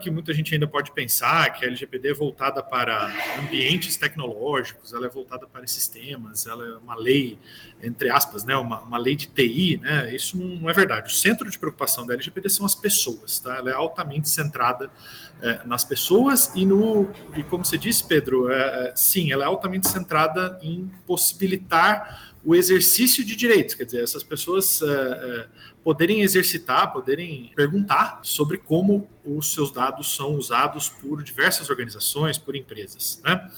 que 0.00 0.10
muita 0.10 0.34
gente 0.34 0.52
ainda 0.52 0.66
pode 0.66 0.90
pensar 0.90 1.52
que 1.52 1.64
a 1.64 1.68
LGPD 1.68 2.08
é 2.08 2.14
voltada 2.14 2.62
para 2.62 3.12
ambientes 3.38 3.96
tecnológicos, 3.96 4.92
ela 4.92 5.06
é 5.06 5.08
voltada 5.08 5.46
para 5.46 5.66
sistemas, 5.68 6.46
ela 6.46 6.66
é 6.66 6.76
uma 6.78 6.96
lei, 6.96 7.38
entre 7.80 8.10
aspas, 8.10 8.44
né, 8.44 8.56
uma, 8.56 8.80
uma 8.80 8.98
lei 8.98 9.14
de 9.14 9.28
TI, 9.28 9.76
né, 9.76 10.12
isso 10.14 10.36
não 10.36 10.68
é 10.68 10.72
verdade. 10.72 11.12
O 11.12 11.16
centro 11.16 11.48
de 11.48 11.56
preocupação 11.56 12.04
da 12.04 12.14
LGPD 12.14 12.48
são 12.48 12.66
as 12.66 12.74
pessoas, 12.74 13.38
tá? 13.38 13.56
ela 13.56 13.70
é 13.70 13.74
altamente 13.74 14.28
centrada 14.28 14.90
é, 15.40 15.60
nas 15.64 15.84
pessoas 15.84 16.50
e 16.56 16.66
no, 16.66 17.08
e 17.36 17.44
como 17.44 17.64
você 17.64 17.78
disse, 17.78 18.04
Pedro, 18.04 18.50
é, 18.50 18.88
é 18.88 18.96
sim, 18.96 19.30
ela 19.30 19.44
é 19.44 19.46
altamente 19.46 19.88
centrada 19.88 20.58
em 20.60 20.90
possibilitar 21.06 22.33
o 22.44 22.54
exercício 22.54 23.24
de 23.24 23.34
direitos, 23.34 23.74
quer 23.74 23.84
dizer, 23.84 24.02
essas 24.02 24.22
pessoas 24.22 24.82
é, 24.82 24.86
é, 24.86 25.46
poderem 25.82 26.20
exercitar, 26.20 26.92
poderem 26.92 27.50
perguntar 27.56 28.20
sobre 28.22 28.58
como 28.58 29.08
os 29.24 29.52
seus 29.52 29.70
dados 29.72 30.14
são 30.14 30.34
usados 30.34 30.88
por 30.88 31.22
diversas 31.22 31.70
organizações, 31.70 32.36
por 32.36 32.54
empresas. 32.54 33.20
Né? 33.24 33.50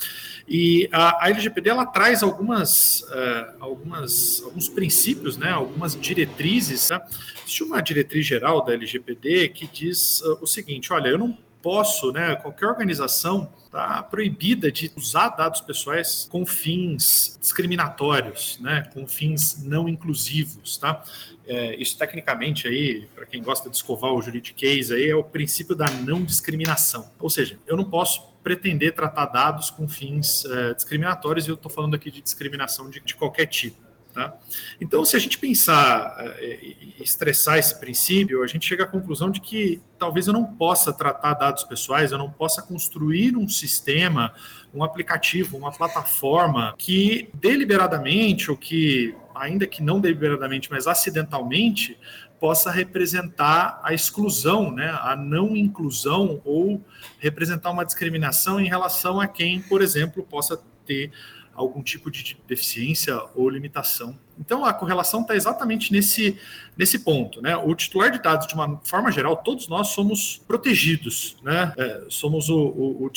E 0.49 0.89
a, 0.93 1.25
a 1.25 1.31
LGPD 1.31 1.71
ela 1.71 1.85
traz 1.85 2.23
algumas, 2.23 3.01
uh, 3.03 3.57
algumas, 3.59 4.43
alguns 4.45 4.69
princípios, 4.69 5.37
né? 5.37 5.51
algumas 5.51 5.99
diretrizes. 5.99 6.91
Né? 6.91 7.01
Existe 7.43 7.65
uma 7.65 7.81
diretriz 7.81 8.25
geral 8.25 8.65
da 8.65 8.73
LGPD 8.73 9.49
que 9.49 9.67
diz 9.67 10.21
uh, 10.21 10.39
o 10.41 10.47
seguinte: 10.47 10.93
olha, 10.93 11.09
eu 11.09 11.19
não 11.19 11.37
posso, 11.67 12.13
né, 12.13 12.37
qualquer 12.37 12.67
organização 12.67 13.53
está 13.65 14.01
proibida 14.01 14.71
de 14.71 14.89
usar 14.95 15.31
dados 15.31 15.61
pessoais 15.61 16.29
com 16.31 16.47
fins 16.47 17.37
discriminatórios, 17.41 18.57
né, 18.61 18.89
com 18.95 19.05
fins 19.05 19.65
não 19.65 19.89
inclusivos, 19.89 20.79
tá? 20.79 21.03
É, 21.45 21.75
isso 21.75 21.99
tecnicamente 21.99 22.69
aí, 22.69 23.09
para 23.13 23.27
quem 23.27 23.43
gosta 23.43 23.69
de 23.69 23.75
escovar 23.75 24.13
o 24.13 24.23
juridiquês 24.23 24.93
aí, 24.93 25.11
é 25.11 25.17
o 25.17 25.25
princípio 25.25 25.75
da 25.75 25.91
não 25.91 26.23
discriminação. 26.23 27.11
Ou 27.19 27.29
seja, 27.29 27.59
eu 27.67 27.77
não 27.77 27.85
posso 27.85 28.23
pretender 28.45 28.95
tratar 28.95 29.27
dados 29.27 29.69
com 29.69 29.89
fins 29.89 30.45
é, 30.45 30.73
discriminatórios 30.73 31.49
e 31.49 31.51
eu 31.51 31.57
estou 31.57 31.71
falando 31.71 31.97
aqui 31.97 32.13
de 32.13 32.23
discriminação 32.23 32.89
de, 32.89 33.01
de 33.01 33.17
qualquer 33.17 33.47
tipo. 33.47 33.86
Tá? 34.17 34.35
Então, 34.81 35.05
se 35.05 35.15
a 35.15 35.19
gente 35.19 35.37
pensar 35.37 36.17
e 36.41 36.95
é, 36.99 37.03
estressar 37.03 37.59
esse 37.59 37.79
princípio, 37.79 38.43
a 38.43 38.47
gente 38.47 38.67
chega 38.67 38.85
à 38.85 38.87
conclusão 38.87 39.31
de 39.31 39.43
que 39.43 39.83
talvez 39.99 40.27
eu 40.27 40.33
não 40.33 40.43
possa 40.43 40.91
tratar 40.91 41.35
dados 41.35 41.65
pessoais, 41.65 42.13
eu 42.13 42.17
não 42.17 42.31
possa 42.31 42.63
construir 42.63 43.37
um 43.37 43.47
sistema, 43.47 44.33
um 44.73 44.83
aplicativo, 44.83 45.59
uma 45.59 45.71
plataforma 45.71 46.75
que 46.79 47.29
deliberadamente, 47.35 48.51
ou 48.51 48.57
que, 48.57 49.15
ainda 49.35 49.67
que 49.67 49.83
não 49.83 50.01
deliberadamente, 50.01 50.71
mas 50.71 50.87
acidentalmente, 50.87 51.99
possa 52.41 52.71
representar 52.71 53.79
a 53.83 53.93
exclusão, 53.93 54.73
né, 54.73 54.99
a 55.03 55.15
não 55.15 55.55
inclusão 55.55 56.41
ou 56.43 56.83
representar 57.19 57.71
uma 57.71 57.85
discriminação 57.85 58.59
em 58.59 58.67
relação 58.67 59.21
a 59.21 59.27
quem, 59.27 59.61
por 59.61 59.83
exemplo, 59.83 60.23
possa 60.23 60.59
ter 60.87 61.13
algum 61.57 61.83
tipo 61.83 62.11
de 62.11 62.39
deficiência 62.47 63.21
ou 63.35 63.49
limitação. 63.49 64.19
Então, 64.39 64.65
a 64.65 64.73
correlação 64.73 65.23
está 65.23 65.35
exatamente 65.35 65.93
nesse, 65.93 66.39
nesse 66.77 66.99
ponto. 66.99 67.41
Né? 67.41 67.57
O 67.57 67.75
titular 67.75 68.11
de 68.11 68.23
dados, 68.23 68.47
de 68.47 68.55
uma 68.55 68.79
forma 68.85 69.11
geral, 69.11 69.37
todos 69.39 69.67
nós 69.67 69.89
somos 69.89 70.43
protegidos, 70.47 71.37
né? 71.43 71.73
É, 71.77 72.05
somos 72.09 72.49
o, 72.49 72.59
o, 72.59 73.07
o 73.07 73.11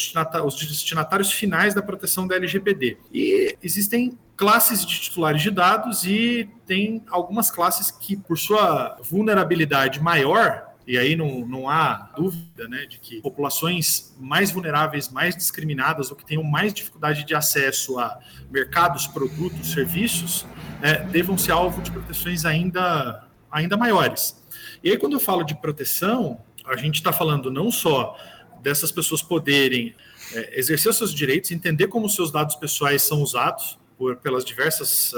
os 0.45 0.55
destinatários 0.55 1.31
finais 1.31 1.73
da 1.73 1.81
proteção 1.81 2.25
da 2.25 2.35
LGPD. 2.35 2.97
E 3.13 3.57
existem 3.61 4.17
classes 4.37 4.85
de 4.85 5.01
titulares 5.01 5.41
de 5.41 5.51
dados 5.51 6.05
e 6.05 6.49
tem 6.65 7.03
algumas 7.09 7.51
classes 7.51 7.91
que, 7.91 8.15
por 8.15 8.39
sua 8.39 8.97
vulnerabilidade 9.03 10.01
maior, 10.01 10.68
e 10.89 10.97
aí 10.97 11.15
não, 11.15 11.45
não 11.45 11.69
há 11.69 12.09
dúvida 12.15 12.67
né, 12.67 12.87
de 12.87 12.97
que 12.97 13.21
populações 13.21 14.11
mais 14.19 14.49
vulneráveis, 14.49 15.07
mais 15.07 15.35
discriminadas, 15.35 16.09
ou 16.09 16.17
que 16.17 16.25
tenham 16.25 16.41
mais 16.41 16.73
dificuldade 16.73 17.23
de 17.23 17.35
acesso 17.35 17.99
a 17.99 18.19
mercados, 18.49 19.05
produtos, 19.05 19.71
serviços, 19.71 20.47
né, 20.81 20.95
devam 21.11 21.37
ser 21.37 21.51
alvo 21.51 21.79
de 21.83 21.91
proteções 21.91 22.43
ainda, 22.43 23.23
ainda 23.51 23.77
maiores. 23.77 24.43
E 24.83 24.89
aí, 24.89 24.97
quando 24.97 25.13
eu 25.13 25.19
falo 25.19 25.43
de 25.43 25.53
proteção, 25.53 26.43
a 26.65 26.75
gente 26.75 26.95
está 26.95 27.13
falando 27.13 27.51
não 27.51 27.69
só 27.69 28.17
dessas 28.63 28.91
pessoas 28.91 29.21
poderem 29.21 29.93
é, 30.33 30.59
exercer 30.59 30.91
seus 30.91 31.13
direitos, 31.13 31.51
entender 31.51 31.85
como 31.85 32.09
seus 32.09 32.31
dados 32.31 32.55
pessoais 32.55 33.03
são 33.03 33.21
usados, 33.21 33.77
por, 33.99 34.15
pelas 34.15 34.45
diversas 34.45 35.11
uh, 35.11 35.17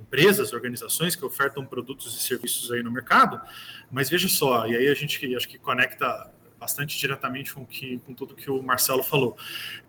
empresas, 0.00 0.54
organizações 0.54 1.14
que 1.14 1.22
ofertam 1.22 1.66
produtos 1.66 2.16
e 2.16 2.22
serviços 2.22 2.72
aí 2.72 2.82
no 2.82 2.90
mercado, 2.90 3.38
mas 3.90 4.08
veja 4.08 4.26
só, 4.26 4.66
e 4.66 4.74
aí 4.74 4.88
a 4.88 4.94
gente 4.94 5.36
acho 5.36 5.46
que 5.46 5.58
conecta 5.58 6.32
bastante 6.58 6.96
diretamente 6.96 7.52
com, 7.52 7.66
que, 7.66 7.98
com 8.06 8.14
tudo 8.14 8.34
que 8.34 8.50
o 8.50 8.62
Marcelo 8.62 9.02
falou. 9.02 9.36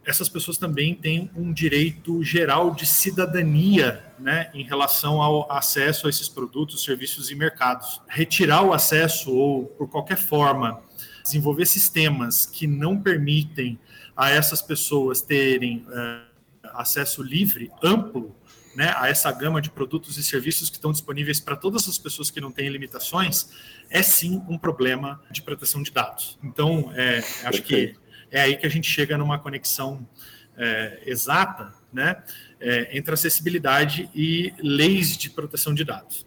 Essas 0.04 0.28
pessoas 0.28 0.58
também 0.58 0.94
têm 0.94 1.32
um 1.36 1.54
direito 1.54 2.22
geral 2.24 2.74
de 2.76 2.86
cidadania 2.86 4.04
né, 4.20 4.50
em 4.54 4.64
relação 4.64 5.22
ao 5.22 5.50
acesso 5.52 6.08
a 6.08 6.10
esses 6.10 6.28
produtos, 6.28 6.84
serviços 6.84 7.30
e 7.30 7.36
mercados. 7.36 8.02
Retirar 8.08 8.64
o 8.64 8.74
acesso 8.74 9.32
ou, 9.32 9.68
por 9.68 9.88
qualquer 9.88 10.18
forma, 10.18 10.82
desenvolver 11.24 11.68
sistemas 11.68 12.46
que 12.46 12.66
não 12.66 13.00
permitem 13.00 13.80
a 14.18 14.32
essas 14.32 14.62
pessoas 14.62 15.22
terem. 15.22 15.86
Uh, 15.88 16.33
acesso 16.74 17.22
livre, 17.24 17.72
amplo, 17.82 18.36
né, 18.76 18.94
a 18.98 19.08
essa 19.08 19.32
gama 19.32 19.62
de 19.62 19.70
produtos 19.70 20.18
e 20.18 20.24
serviços 20.24 20.70
que 20.70 20.78
estão 20.78 20.92
disponíveis 20.92 21.40
para 21.40 21.56
todas 21.56 21.88
as 21.88 21.98
pessoas 21.98 22.32
que 22.32 22.42
não 22.42 22.52
têm 22.52 22.70
limitações, 22.70 23.50
é 23.90 24.02
sim 24.02 24.44
um 24.48 24.58
problema 24.58 25.22
de 25.30 25.42
proteção 25.42 25.84
de 25.84 25.92
dados. 25.92 26.40
Então, 26.44 26.92
é, 26.96 27.20
acho 27.44 27.62
que 27.62 27.96
é 28.32 28.42
aí 28.42 28.58
que 28.58 28.66
a 28.66 28.70
gente 28.70 28.90
chega 28.90 29.18
numa 29.18 29.38
conexão 29.38 30.08
é, 30.58 31.04
exata 31.06 31.74
né, 31.92 32.24
é, 32.60 32.98
entre 32.98 33.14
acessibilidade 33.14 34.10
e 34.14 34.54
leis 34.58 35.16
de 35.16 35.30
proteção 35.30 35.74
de 35.74 35.84
dados. 35.84 36.26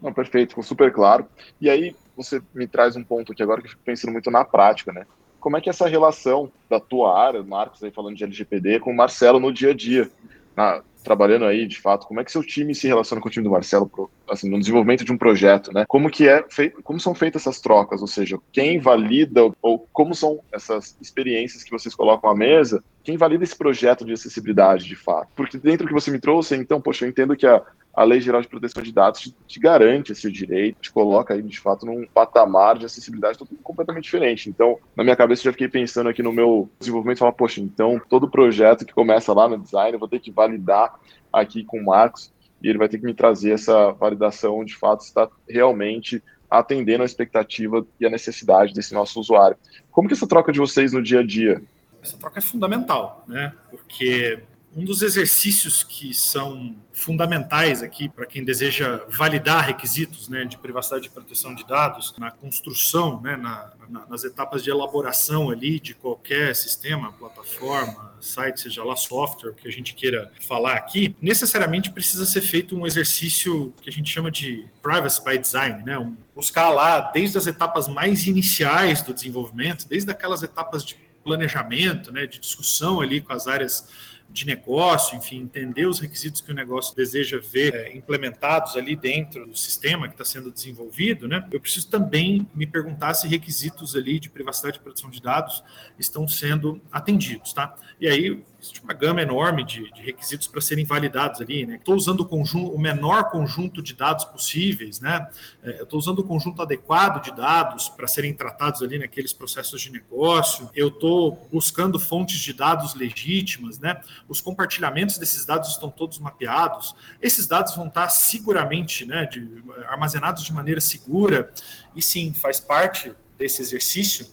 Não, 0.00 0.12
perfeito, 0.12 0.50
ficou 0.50 0.64
super 0.64 0.92
claro. 0.92 1.28
E 1.60 1.68
aí 1.68 1.94
você 2.16 2.42
me 2.54 2.66
traz 2.66 2.96
um 2.96 3.04
ponto 3.04 3.32
aqui 3.32 3.42
agora 3.42 3.60
que 3.60 3.66
eu 3.66 3.70
fico 3.70 3.82
pensando 3.84 4.12
muito 4.12 4.30
na 4.30 4.44
prática, 4.44 4.92
né? 4.92 5.06
Como 5.42 5.56
é 5.56 5.60
que 5.60 5.68
é 5.68 5.72
essa 5.72 5.88
relação 5.88 6.50
da 6.70 6.78
tua 6.78 7.18
área, 7.18 7.42
Marcos 7.42 7.82
aí 7.82 7.90
falando 7.90 8.16
de 8.16 8.22
LGPD, 8.22 8.78
com 8.78 8.92
o 8.92 8.96
Marcelo 8.96 9.40
no 9.40 9.52
dia 9.52 9.70
a 9.70 9.74
dia, 9.74 10.08
na, 10.56 10.82
trabalhando 11.02 11.44
aí, 11.44 11.66
de 11.66 11.80
fato, 11.80 12.06
como 12.06 12.20
é 12.20 12.24
que 12.24 12.30
seu 12.30 12.44
time 12.44 12.76
se 12.76 12.86
relaciona 12.86 13.20
com 13.20 13.28
o 13.28 13.30
time 13.30 13.42
do 13.42 13.50
Marcelo, 13.50 13.88
pro, 13.88 14.08
assim, 14.30 14.48
no 14.48 14.60
desenvolvimento 14.60 15.04
de 15.04 15.10
um 15.10 15.18
projeto, 15.18 15.72
né? 15.72 15.84
Como 15.88 16.08
que 16.08 16.28
é 16.28 16.44
feito, 16.48 16.80
como 16.84 17.00
são 17.00 17.12
feitas 17.12 17.42
essas 17.42 17.60
trocas, 17.60 18.00
ou 18.00 18.06
seja, 18.06 18.38
quem 18.52 18.78
valida 18.78 19.52
ou 19.60 19.80
como 19.92 20.14
são 20.14 20.38
essas 20.52 20.96
experiências 21.00 21.64
que 21.64 21.72
vocês 21.72 21.92
colocam 21.92 22.30
à 22.30 22.36
mesa, 22.36 22.82
quem 23.02 23.16
valida 23.16 23.42
esse 23.42 23.56
projeto 23.56 24.04
de 24.04 24.12
acessibilidade, 24.12 24.86
de 24.86 24.94
fato? 24.94 25.28
Porque 25.34 25.58
dentro 25.58 25.84
do 25.84 25.88
que 25.88 25.94
você 25.94 26.10
me 26.12 26.20
trouxe, 26.20 26.54
então, 26.54 26.80
poxa, 26.80 27.04
eu 27.04 27.08
entendo 27.08 27.36
que 27.36 27.48
a, 27.48 27.60
a 27.94 28.04
Lei 28.04 28.20
Geral 28.20 28.40
de 28.40 28.48
Proteção 28.48 28.82
de 28.82 28.92
Dados 28.92 29.20
te, 29.20 29.36
te, 29.46 29.60
garante 29.60 30.12
esse 30.12 30.30
direito, 30.30 30.80
te 30.80 30.92
coloca 30.92 31.34
aí, 31.34 31.42
de 31.42 31.60
fato, 31.60 31.84
num 31.84 32.06
patamar 32.06 32.78
de 32.78 32.86
acessibilidade 32.86 33.38
completamente 33.62 34.04
diferente. 34.04 34.48
Então, 34.48 34.78
na 34.96 35.04
minha 35.04 35.16
cabeça, 35.16 35.42
eu 35.42 35.44
já 35.44 35.52
fiquei 35.52 35.68
pensando 35.68 36.08
aqui 36.08 36.22
no 36.22 36.32
meu 36.32 36.70
desenvolvimento, 36.80 37.18
falar, 37.18 37.32
poxa, 37.32 37.60
então, 37.60 38.00
todo 38.08 38.30
projeto 38.30 38.86
que 38.86 38.94
começa 38.94 39.32
lá 39.34 39.48
no 39.48 39.58
design, 39.58 39.92
eu 39.92 39.98
vou 39.98 40.08
ter 40.08 40.20
que 40.20 40.30
validar 40.30 40.98
aqui 41.30 41.64
com 41.64 41.78
o 41.78 41.84
Marcos, 41.84 42.32
e 42.62 42.68
ele 42.68 42.78
vai 42.78 42.88
ter 42.88 42.98
que 42.98 43.04
me 43.04 43.12
trazer 43.12 43.52
essa 43.52 43.92
validação, 43.92 44.64
de 44.64 44.74
fato, 44.74 45.00
está 45.00 45.28
realmente 45.48 46.22
atendendo 46.48 47.02
a 47.02 47.06
expectativa 47.06 47.84
e 47.98 48.06
a 48.06 48.10
necessidade 48.10 48.72
desse 48.72 48.94
nosso 48.94 49.18
usuário. 49.18 49.56
Como 49.90 50.06
que 50.06 50.14
essa 50.14 50.26
troca 50.26 50.52
de 50.52 50.60
vocês 50.60 50.92
no 50.92 51.02
dia 51.02 51.20
a 51.20 51.26
dia? 51.26 51.62
Essa 52.02 52.16
troca 52.16 52.38
é 52.38 52.42
fundamental, 52.42 53.24
né? 53.26 53.52
Porque 53.70 54.38
um 54.74 54.84
dos 54.84 55.02
exercícios 55.02 55.82
que 55.82 56.14
são 56.14 56.74
fundamentais 56.92 57.82
aqui 57.82 58.08
para 58.08 58.24
quem 58.24 58.44
deseja 58.44 59.02
validar 59.08 59.66
requisitos 59.66 60.28
né, 60.28 60.44
de 60.44 60.56
privacidade 60.56 61.06
e 61.06 61.10
proteção 61.10 61.54
de 61.54 61.66
dados 61.66 62.14
na 62.18 62.30
construção, 62.30 63.20
né, 63.20 63.36
na, 63.36 63.70
na, 63.88 64.06
nas 64.06 64.24
etapas 64.24 64.62
de 64.62 64.70
elaboração 64.70 65.50
ali 65.50 65.78
de 65.78 65.94
qualquer 65.94 66.54
sistema, 66.54 67.12
plataforma, 67.12 68.14
site, 68.20 68.60
seja 68.60 68.82
lá 68.84 68.96
software, 68.96 69.52
que 69.52 69.68
a 69.68 69.72
gente 69.72 69.94
queira 69.94 70.30
falar 70.40 70.74
aqui, 70.74 71.14
necessariamente 71.20 71.90
precisa 71.90 72.24
ser 72.24 72.40
feito 72.40 72.76
um 72.76 72.86
exercício 72.86 73.74
que 73.82 73.90
a 73.90 73.92
gente 73.92 74.10
chama 74.10 74.30
de 74.30 74.66
privacy 74.80 75.22
by 75.24 75.38
design, 75.38 75.82
né, 75.84 75.98
um, 75.98 76.16
buscar 76.34 76.70
lá 76.70 77.10
desde 77.12 77.36
as 77.36 77.46
etapas 77.46 77.88
mais 77.88 78.26
iniciais 78.26 79.02
do 79.02 79.12
desenvolvimento, 79.12 79.86
desde 79.86 80.10
aquelas 80.10 80.42
etapas 80.42 80.84
de 80.84 80.96
planejamento, 81.22 82.12
né, 82.12 82.26
de 82.26 82.38
discussão 82.38 83.00
ali 83.00 83.20
com 83.20 83.32
as 83.32 83.46
áreas 83.46 83.86
de 84.32 84.46
negócio, 84.46 85.16
enfim, 85.16 85.42
entender 85.42 85.86
os 85.86 86.00
requisitos 86.00 86.40
que 86.40 86.50
o 86.50 86.54
negócio 86.54 86.96
deseja 86.96 87.38
ver 87.38 87.74
é, 87.74 87.96
implementados 87.96 88.76
ali 88.76 88.96
dentro 88.96 89.46
do 89.46 89.56
sistema 89.56 90.08
que 90.08 90.14
está 90.14 90.24
sendo 90.24 90.50
desenvolvido, 90.50 91.28
né? 91.28 91.46
Eu 91.52 91.60
preciso 91.60 91.90
também 91.90 92.48
me 92.54 92.66
perguntar 92.66 93.12
se 93.14 93.28
requisitos 93.28 93.94
ali 93.94 94.18
de 94.18 94.30
privacidade 94.30 94.78
e 94.78 94.80
proteção 94.80 95.10
de 95.10 95.20
dados 95.20 95.62
estão 95.98 96.26
sendo 96.26 96.80
atendidos, 96.90 97.52
tá? 97.52 97.74
E 98.00 98.08
aí 98.08 98.42
existe 98.62 98.80
uma 98.80 98.94
gama 98.94 99.20
enorme 99.20 99.64
de, 99.64 99.90
de 99.92 100.02
requisitos 100.02 100.46
para 100.46 100.60
serem 100.60 100.84
validados 100.84 101.40
ali, 101.40 101.66
né? 101.66 101.74
Estou 101.74 101.96
usando 101.96 102.20
o, 102.20 102.24
conjunto, 102.24 102.72
o 102.72 102.78
menor 102.78 103.28
conjunto 103.28 103.82
de 103.82 103.92
dados 103.92 104.24
possíveis, 104.24 105.00
né? 105.00 105.28
É, 105.64 105.82
estou 105.82 105.98
usando 105.98 106.20
o 106.20 106.24
conjunto 106.24 106.62
adequado 106.62 107.22
de 107.24 107.34
dados 107.34 107.88
para 107.88 108.06
serem 108.06 108.32
tratados 108.32 108.80
ali 108.80 109.00
naqueles 109.00 109.32
processos 109.32 109.82
de 109.82 109.90
negócio. 109.90 110.70
Eu 110.76 110.88
estou 110.88 111.48
buscando 111.50 111.98
fontes 111.98 112.38
de 112.38 112.52
dados 112.52 112.94
legítimas, 112.94 113.80
né? 113.80 114.00
Os 114.28 114.40
compartilhamentos 114.40 115.18
desses 115.18 115.44
dados 115.44 115.70
estão 115.70 115.90
todos 115.90 116.20
mapeados. 116.20 116.94
Esses 117.20 117.48
dados 117.48 117.74
vão 117.74 117.88
estar 117.88 118.08
seguramente, 118.10 119.04
né? 119.04 119.26
De, 119.26 119.62
armazenados 119.88 120.44
de 120.44 120.52
maneira 120.52 120.80
segura. 120.80 121.52
E 121.96 122.00
sim, 122.00 122.32
faz 122.32 122.60
parte 122.60 123.12
desse 123.36 123.60
exercício 123.60 124.24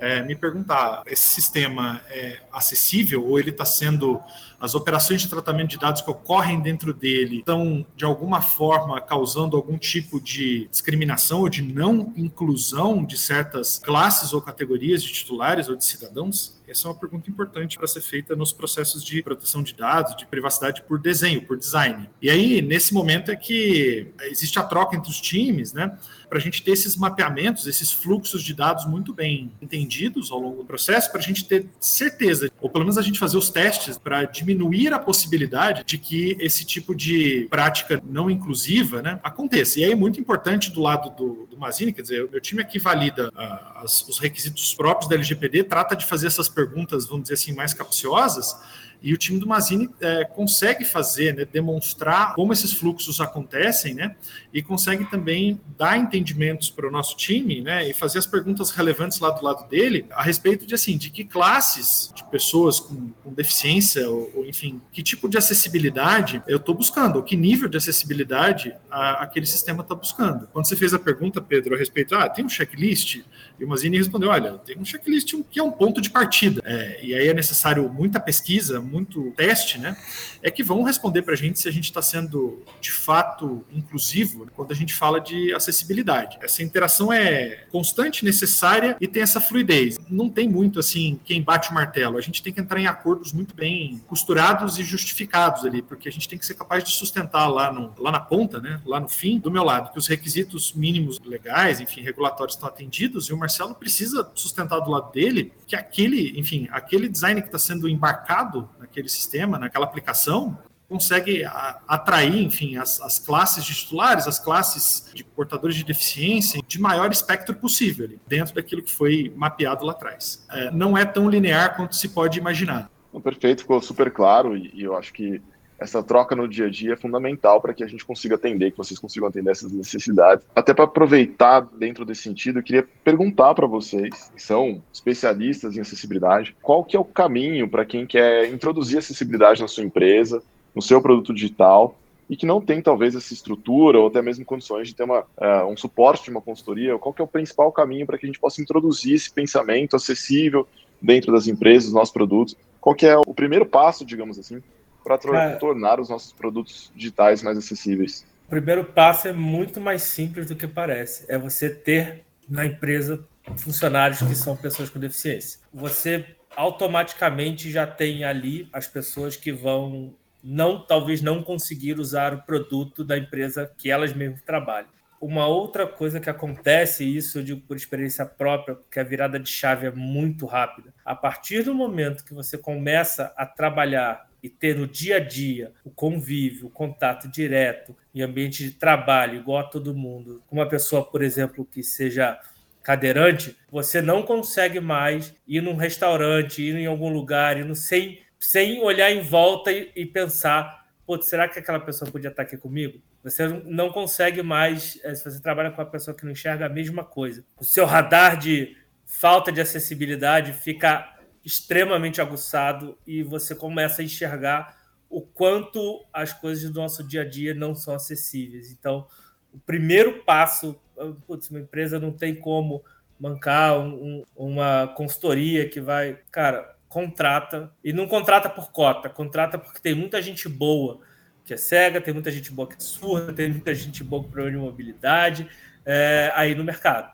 é, 0.00 0.22
me 0.22 0.34
perguntar: 0.34 1.02
esse 1.06 1.22
sistema 1.22 2.00
é 2.08 2.38
acessível 2.52 3.24
ou 3.24 3.38
ele 3.38 3.50
está 3.50 3.64
sendo. 3.64 4.20
As 4.60 4.74
operações 4.74 5.22
de 5.22 5.28
tratamento 5.28 5.70
de 5.70 5.78
dados 5.78 6.02
que 6.02 6.10
ocorrem 6.10 6.60
dentro 6.60 6.92
dele 6.92 7.38
estão, 7.38 7.86
de 7.96 8.04
alguma 8.04 8.42
forma, 8.42 9.00
causando 9.00 9.56
algum 9.56 9.78
tipo 9.78 10.20
de 10.20 10.68
discriminação 10.70 11.40
ou 11.40 11.48
de 11.48 11.62
não 11.62 12.12
inclusão 12.14 13.02
de 13.02 13.16
certas 13.16 13.78
classes 13.78 14.34
ou 14.34 14.42
categorias 14.42 15.02
de 15.02 15.10
titulares 15.10 15.68
ou 15.68 15.76
de 15.76 15.84
cidadãos? 15.84 16.60
Essa 16.68 16.86
é 16.86 16.90
uma 16.92 16.96
pergunta 16.96 17.28
importante 17.28 17.76
para 17.76 17.88
ser 17.88 18.00
feita 18.00 18.36
nos 18.36 18.52
processos 18.52 19.02
de 19.02 19.20
proteção 19.24 19.60
de 19.60 19.74
dados, 19.74 20.14
de 20.14 20.24
privacidade 20.24 20.82
por 20.82 21.00
desenho, 21.00 21.42
por 21.42 21.58
design. 21.58 22.08
E 22.22 22.30
aí, 22.30 22.62
nesse 22.62 22.94
momento, 22.94 23.32
é 23.32 23.34
que 23.34 24.12
existe 24.20 24.56
a 24.56 24.62
troca 24.62 24.94
entre 24.94 25.10
os 25.10 25.20
times, 25.20 25.72
né? 25.72 25.98
Para 26.28 26.38
a 26.38 26.40
gente 26.40 26.62
ter 26.62 26.70
esses 26.70 26.94
mapeamentos, 26.94 27.66
esses 27.66 27.90
fluxos 27.90 28.40
de 28.44 28.54
dados 28.54 28.86
muito 28.86 29.12
bem 29.12 29.50
entendidos 29.60 30.30
ao 30.30 30.38
longo 30.38 30.58
do 30.58 30.64
processo, 30.64 31.10
para 31.10 31.18
a 31.18 31.24
gente 31.24 31.44
ter 31.44 31.66
certeza, 31.80 32.48
ou 32.60 32.70
pelo 32.70 32.84
menos 32.84 32.96
a 32.96 33.02
gente 33.02 33.18
fazer 33.18 33.36
os 33.36 33.50
testes 33.50 33.98
para 33.98 34.22
diminuir 34.24 34.49
a 34.96 34.98
possibilidade 34.98 35.84
de 35.84 35.98
que 35.98 36.36
esse 36.40 36.64
tipo 36.64 36.94
de 36.94 37.46
prática 37.50 38.00
não 38.04 38.30
inclusiva 38.30 39.02
né, 39.02 39.20
aconteça. 39.22 39.80
E 39.80 39.84
aí 39.84 39.92
é 39.92 39.94
muito 39.94 40.20
importante 40.20 40.70
do 40.70 40.80
lado 40.80 41.10
do, 41.16 41.46
do 41.46 41.58
Mazini, 41.58 41.92
quer 41.92 42.02
dizer, 42.02 42.24
o 42.24 42.30
meu 42.30 42.40
time 42.40 42.62
aqui 42.62 42.78
valida 42.78 43.28
uh, 43.28 43.84
as, 43.84 44.06
os 44.08 44.18
requisitos 44.18 44.74
próprios 44.74 45.08
da 45.08 45.16
LGPD, 45.16 45.64
trata 45.64 45.94
de 45.94 46.06
fazer 46.06 46.26
essas 46.26 46.48
perguntas, 46.48 47.06
vamos 47.06 47.22
dizer 47.22 47.34
assim, 47.34 47.52
mais 47.52 47.74
capciosas, 47.74 48.56
e 49.02 49.14
o 49.14 49.16
time 49.16 49.38
do 49.38 49.46
Mazini 49.46 49.88
é, 50.00 50.24
consegue 50.24 50.84
fazer, 50.84 51.34
né, 51.34 51.44
demonstrar 51.44 52.34
como 52.34 52.52
esses 52.52 52.72
fluxos 52.72 53.20
acontecem, 53.20 53.94
né, 53.94 54.16
e 54.52 54.62
consegue 54.62 55.08
também 55.10 55.60
dar 55.78 55.98
entendimentos 55.98 56.70
para 56.70 56.86
o 56.86 56.90
nosso 56.90 57.16
time, 57.16 57.60
né, 57.60 57.88
e 57.88 57.94
fazer 57.94 58.18
as 58.18 58.26
perguntas 58.26 58.70
relevantes 58.70 59.18
lá 59.20 59.30
do 59.30 59.44
lado 59.44 59.68
dele 59.68 60.06
a 60.10 60.22
respeito 60.22 60.66
de 60.66 60.74
assim, 60.74 60.96
de 60.96 61.10
que 61.10 61.24
classes 61.24 62.12
de 62.14 62.24
pessoas 62.30 62.80
com, 62.80 63.10
com 63.22 63.32
deficiência 63.32 64.08
ou, 64.08 64.30
ou, 64.34 64.46
enfim, 64.46 64.80
que 64.92 65.02
tipo 65.02 65.28
de 65.28 65.38
acessibilidade 65.38 66.42
eu 66.46 66.58
estou 66.58 66.74
buscando, 66.74 67.16
ou 67.16 67.22
que 67.22 67.36
nível 67.36 67.68
de 67.68 67.76
acessibilidade 67.76 68.74
a, 68.90 69.22
aquele 69.22 69.46
sistema 69.46 69.82
está 69.82 69.94
buscando. 69.94 70.48
Quando 70.52 70.66
você 70.66 70.76
fez 70.76 70.94
a 70.94 70.98
pergunta 70.98 71.40
Pedro, 71.40 71.74
a 71.74 71.78
respeito, 71.78 72.14
ah, 72.14 72.28
tem 72.28 72.44
um 72.44 72.48
checklist? 72.48 73.22
E 73.58 73.64
o 73.64 73.68
Mazini 73.68 73.98
respondeu: 73.98 74.30
olha, 74.30 74.52
tem 74.58 74.78
um 74.78 74.84
checklist 74.84 75.34
que 75.50 75.60
é 75.60 75.62
um 75.62 75.70
ponto 75.70 76.00
de 76.00 76.10
partida. 76.10 76.62
É, 76.64 77.00
e 77.04 77.14
aí 77.14 77.28
é 77.28 77.34
necessário 77.34 77.88
muita 77.88 78.18
pesquisa, 78.18 78.80
muito 78.90 79.32
teste, 79.36 79.78
né? 79.78 79.96
É 80.42 80.50
que 80.50 80.62
vão 80.62 80.82
responder 80.82 81.22
para 81.22 81.34
a 81.34 81.36
gente 81.36 81.58
se 81.58 81.68
a 81.68 81.72
gente 81.72 81.84
está 81.84 82.02
sendo 82.02 82.62
de 82.80 82.90
fato 82.90 83.64
inclusivo 83.72 84.46
quando 84.54 84.72
a 84.72 84.74
gente 84.74 84.94
fala 84.94 85.20
de 85.20 85.52
acessibilidade. 85.54 86.38
Essa 86.42 86.62
interação 86.62 87.12
é 87.12 87.66
constante, 87.70 88.24
necessária 88.24 88.96
e 89.00 89.06
tem 89.06 89.22
essa 89.22 89.40
fluidez. 89.40 89.98
Não 90.08 90.28
tem 90.28 90.48
muito 90.48 90.78
assim 90.80 91.18
quem 91.24 91.42
bate 91.42 91.70
o 91.70 91.74
martelo. 91.74 92.18
A 92.18 92.20
gente 92.20 92.42
tem 92.42 92.52
que 92.52 92.60
entrar 92.60 92.80
em 92.80 92.86
acordos 92.86 93.32
muito 93.32 93.54
bem 93.54 94.02
costurados 94.06 94.78
e 94.78 94.82
justificados 94.82 95.64
ali, 95.64 95.82
porque 95.82 96.08
a 96.08 96.12
gente 96.12 96.28
tem 96.28 96.38
que 96.38 96.46
ser 96.46 96.54
capaz 96.54 96.82
de 96.84 96.90
sustentar 96.90 97.46
lá, 97.48 97.72
no, 97.72 97.92
lá 97.98 98.10
na 98.10 98.20
ponta, 98.20 98.60
né? 98.60 98.80
Lá 98.84 98.98
no 98.98 99.08
fim, 99.08 99.38
do 99.38 99.50
meu 99.50 99.62
lado, 99.62 99.92
que 99.92 99.98
os 99.98 100.06
requisitos 100.06 100.72
mínimos 100.72 101.20
legais, 101.24 101.80
enfim, 101.80 102.00
regulatórios 102.02 102.56
estão 102.56 102.68
atendidos 102.68 103.28
e 103.28 103.32
o 103.32 103.36
Marcelo 103.36 103.74
precisa 103.74 104.30
sustentar 104.34 104.80
do 104.80 104.90
lado 104.90 105.12
dele 105.12 105.52
que 105.66 105.76
aquele, 105.76 106.38
enfim, 106.38 106.68
aquele 106.72 107.08
design 107.08 107.40
que 107.40 107.48
está 107.48 107.58
sendo 107.58 107.88
embarcado 107.88 108.68
naquele 108.80 109.08
sistema, 109.08 109.58
naquela 109.58 109.84
aplicação, 109.84 110.58
consegue 110.88 111.44
atrair, 111.86 112.42
enfim, 112.42 112.76
as, 112.76 113.00
as, 113.00 113.20
classes 113.20 113.64
de 113.64 113.72
titulares, 113.72 114.26
as 114.26 114.40
classes 114.40 115.08
de 115.14 115.22
portadores 115.22 115.76
de 115.76 115.84
deficiência, 115.84 116.60
de 116.66 116.80
maior 116.80 117.12
espectro 117.12 117.54
possível, 117.54 118.10
dentro 118.26 118.56
daquilo 118.56 118.82
que 118.82 118.90
foi 118.90 119.32
mapeado 119.36 119.84
lá 119.84 119.92
atrás. 119.92 120.44
É, 120.50 120.68
não 120.72 120.98
é 120.98 121.04
tão 121.04 121.30
linear 121.30 121.76
quanto 121.76 121.94
se 121.94 122.08
pode 122.08 122.40
imaginar. 122.40 122.90
Perfeito, 123.22 123.60
ficou 123.60 123.80
super 123.80 124.10
claro 124.10 124.56
e, 124.56 124.72
e 124.74 124.82
eu 124.82 124.96
acho 124.96 125.12
que 125.12 125.40
essa 125.80 126.02
troca 126.02 126.36
no 126.36 126.46
dia 126.46 126.66
a 126.66 126.70
dia 126.70 126.92
é 126.92 126.96
fundamental 126.96 127.60
para 127.60 127.72
que 127.72 127.82
a 127.82 127.86
gente 127.86 128.04
consiga 128.04 128.34
atender, 128.34 128.70
que 128.70 128.76
vocês 128.76 129.00
consigam 129.00 129.28
atender 129.28 129.50
essas 129.50 129.72
necessidades. 129.72 130.44
Até 130.54 130.74
para 130.74 130.84
aproveitar 130.84 131.60
dentro 131.60 132.04
desse 132.04 132.22
sentido, 132.22 132.58
eu 132.58 132.62
queria 132.62 132.86
perguntar 133.02 133.54
para 133.54 133.66
vocês, 133.66 134.30
que 134.34 134.42
são 134.42 134.82
especialistas 134.92 135.76
em 135.76 135.80
acessibilidade, 135.80 136.54
qual 136.62 136.84
que 136.84 136.96
é 136.96 137.00
o 137.00 137.04
caminho 137.04 137.68
para 137.68 137.84
quem 137.84 138.06
quer 138.06 138.52
introduzir 138.52 138.98
acessibilidade 138.98 139.62
na 139.62 139.68
sua 139.68 139.82
empresa, 139.82 140.42
no 140.74 140.82
seu 140.82 141.00
produto 141.00 141.32
digital, 141.32 141.96
e 142.28 142.36
que 142.36 142.46
não 142.46 142.60
tem 142.60 142.80
talvez 142.80 143.16
essa 143.16 143.32
estrutura 143.32 143.98
ou 143.98 144.06
até 144.06 144.22
mesmo 144.22 144.44
condições 144.44 144.86
de 144.86 144.94
ter 144.94 145.02
uma, 145.02 145.20
uh, 145.20 145.66
um 145.66 145.76
suporte 145.76 146.24
de 146.24 146.30
uma 146.30 146.40
consultoria, 146.40 146.96
qual 146.96 147.12
que 147.12 147.20
é 147.20 147.24
o 147.24 147.28
principal 147.28 147.72
caminho 147.72 148.06
para 148.06 148.16
que 148.16 148.24
a 148.24 148.28
gente 148.28 148.38
possa 148.38 148.62
introduzir 148.62 149.14
esse 149.14 149.32
pensamento 149.32 149.96
acessível 149.96 150.68
dentro 151.02 151.32
das 151.32 151.48
empresas, 151.48 151.86
dos 151.86 151.94
nossos 151.94 152.12
produtos? 152.12 152.56
Qual 152.80 152.94
que 152.94 153.04
é 153.04 153.18
o 153.18 153.34
primeiro 153.34 153.66
passo, 153.66 154.04
digamos 154.04 154.38
assim, 154.38 154.62
para 155.02 155.56
tornar 155.56 156.00
os 156.00 156.08
nossos 156.08 156.32
produtos 156.32 156.92
digitais 156.94 157.42
mais 157.42 157.56
acessíveis? 157.58 158.26
O 158.46 158.50
primeiro 158.50 158.84
passo 158.84 159.28
é 159.28 159.32
muito 159.32 159.80
mais 159.80 160.02
simples 160.02 160.46
do 160.46 160.56
que 160.56 160.66
parece. 160.66 161.24
É 161.28 161.38
você 161.38 161.70
ter 161.70 162.24
na 162.48 162.66
empresa 162.66 163.24
funcionários 163.56 164.20
que 164.20 164.34
são 164.34 164.56
pessoas 164.56 164.90
com 164.90 164.98
deficiência. 164.98 165.60
Você 165.72 166.26
automaticamente 166.56 167.70
já 167.70 167.86
tem 167.86 168.24
ali 168.24 168.68
as 168.72 168.86
pessoas 168.86 169.36
que 169.36 169.52
vão 169.52 170.14
não 170.42 170.84
talvez 170.84 171.20
não 171.20 171.42
conseguir 171.42 171.98
usar 171.98 172.32
o 172.32 172.42
produto 172.42 173.04
da 173.04 173.16
empresa 173.16 173.70
que 173.76 173.90
elas 173.90 174.12
mesmas 174.12 174.42
trabalham. 174.42 174.88
Uma 175.20 175.46
outra 175.46 175.86
coisa 175.86 176.18
que 176.18 176.30
acontece, 176.30 177.04
e 177.04 177.18
isso 177.18 177.38
eu 177.38 177.42
digo 177.42 177.60
por 177.60 177.76
experiência 177.76 178.24
própria, 178.24 178.74
porque 178.74 178.98
a 178.98 179.04
virada 179.04 179.38
de 179.38 179.50
chave 179.50 179.86
é 179.86 179.90
muito 179.90 180.46
rápida. 180.46 180.94
A 181.04 181.14
partir 181.14 181.62
do 181.62 181.74
momento 181.74 182.24
que 182.24 182.32
você 182.32 182.56
começa 182.56 183.30
a 183.36 183.44
trabalhar 183.44 184.29
e 184.42 184.48
ter 184.48 184.76
no 184.76 184.86
dia 184.86 185.16
a 185.16 185.20
dia 185.20 185.72
o 185.84 185.90
convívio, 185.90 186.66
o 186.66 186.70
contato 186.70 187.28
direto 187.28 187.96
em 188.14 188.22
ambiente 188.22 188.64
de 188.64 188.72
trabalho, 188.72 189.36
igual 189.38 189.58
a 189.58 189.64
todo 189.64 189.94
mundo, 189.94 190.42
uma 190.50 190.68
pessoa, 190.68 191.04
por 191.04 191.22
exemplo, 191.22 191.64
que 191.64 191.82
seja 191.82 192.40
cadeirante, 192.82 193.56
você 193.70 194.00
não 194.00 194.22
consegue 194.22 194.80
mais 194.80 195.34
ir 195.46 195.60
num 195.60 195.76
restaurante, 195.76 196.62
ir 196.62 196.74
em 196.76 196.86
algum 196.86 197.12
lugar, 197.12 197.58
ir 197.58 197.64
no, 197.64 197.74
sem, 197.74 198.20
sem 198.38 198.82
olhar 198.82 199.10
em 199.10 199.22
volta 199.22 199.70
e, 199.70 199.92
e 199.94 200.06
pensar, 200.06 200.86
pô, 201.06 201.20
será 201.20 201.48
que 201.48 201.58
aquela 201.58 201.80
pessoa 201.80 202.10
podia 202.10 202.30
estar 202.30 202.42
aqui 202.42 202.56
comigo? 202.56 203.00
Você 203.22 203.46
não 203.66 203.90
consegue 203.90 204.42
mais, 204.42 204.98
eh, 205.04 205.14
se 205.14 205.24
você 205.24 205.40
trabalha 205.42 205.70
com 205.70 205.82
uma 205.82 205.90
pessoa 205.90 206.16
que 206.16 206.24
não 206.24 206.32
enxerga 206.32 206.66
a 206.66 206.70
mesma 206.70 207.04
coisa. 207.04 207.44
O 207.58 207.64
seu 207.64 207.84
radar 207.84 208.38
de 208.38 208.76
falta 209.04 209.52
de 209.52 209.60
acessibilidade 209.60 210.52
fica 210.52 211.19
extremamente 211.44 212.20
aguçado 212.20 212.96
e 213.06 213.22
você 213.22 213.54
começa 213.54 214.02
a 214.02 214.04
enxergar 214.04 214.78
o 215.08 215.20
quanto 215.20 216.04
as 216.12 216.32
coisas 216.32 216.70
do 216.70 216.80
nosso 216.80 217.02
dia 217.02 217.22
a 217.22 217.28
dia 217.28 217.54
não 217.54 217.74
são 217.74 217.94
acessíveis. 217.94 218.70
Então, 218.70 219.06
o 219.52 219.58
primeiro 219.58 220.22
passo, 220.22 220.80
putz, 221.26 221.50
uma 221.50 221.60
empresa 221.60 221.98
não 221.98 222.12
tem 222.12 222.34
como 222.34 222.84
bancar 223.18 223.78
um, 223.78 224.24
uma 224.36 224.86
consultoria 224.88 225.68
que 225.68 225.80
vai, 225.80 226.18
cara, 226.30 226.76
contrata 226.88 227.72
e 227.82 227.92
não 227.92 228.06
contrata 228.06 228.48
por 228.48 228.70
cota, 228.70 229.08
contrata 229.08 229.58
porque 229.58 229.80
tem 229.80 229.94
muita 229.94 230.22
gente 230.22 230.48
boa 230.48 231.00
que 231.44 231.54
é 231.54 231.56
cega, 231.56 232.00
tem 232.00 232.14
muita 232.14 232.30
gente 232.30 232.52
boa 232.52 232.68
que 232.68 232.76
é 232.76 232.80
surda, 232.80 233.32
tem 233.32 233.50
muita 233.50 233.74
gente 233.74 234.04
boa 234.04 234.22
com 234.22 234.30
problema 234.30 234.58
de 234.58 234.64
mobilidade 234.64 235.48
é, 235.84 236.30
aí 236.34 236.54
no 236.54 236.62
mercado 236.62 237.12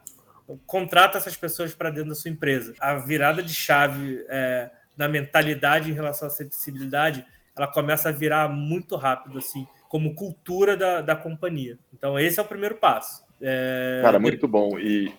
contrata 0.66 1.18
essas 1.18 1.36
pessoas 1.36 1.74
para 1.74 1.90
dentro 1.90 2.10
da 2.10 2.14
sua 2.14 2.30
empresa. 2.30 2.74
A 2.80 2.94
virada 2.94 3.42
de 3.42 3.52
chave 3.52 4.24
é, 4.28 4.70
na 4.96 5.08
mentalidade 5.08 5.90
em 5.90 5.94
relação 5.94 6.28
à 6.28 6.30
acessibilidade, 6.30 7.24
ela 7.56 7.66
começa 7.66 8.08
a 8.08 8.12
virar 8.12 8.48
muito 8.48 8.96
rápido, 8.96 9.38
assim, 9.38 9.66
como 9.88 10.14
cultura 10.14 10.76
da, 10.76 11.00
da 11.00 11.16
companhia. 11.16 11.78
Então, 11.92 12.18
esse 12.18 12.38
é 12.38 12.42
o 12.42 12.46
primeiro 12.46 12.76
passo. 12.76 13.24
É... 13.40 14.00
Cara, 14.02 14.18
muito 14.18 14.46
bom. 14.48 14.78
E 14.78 15.12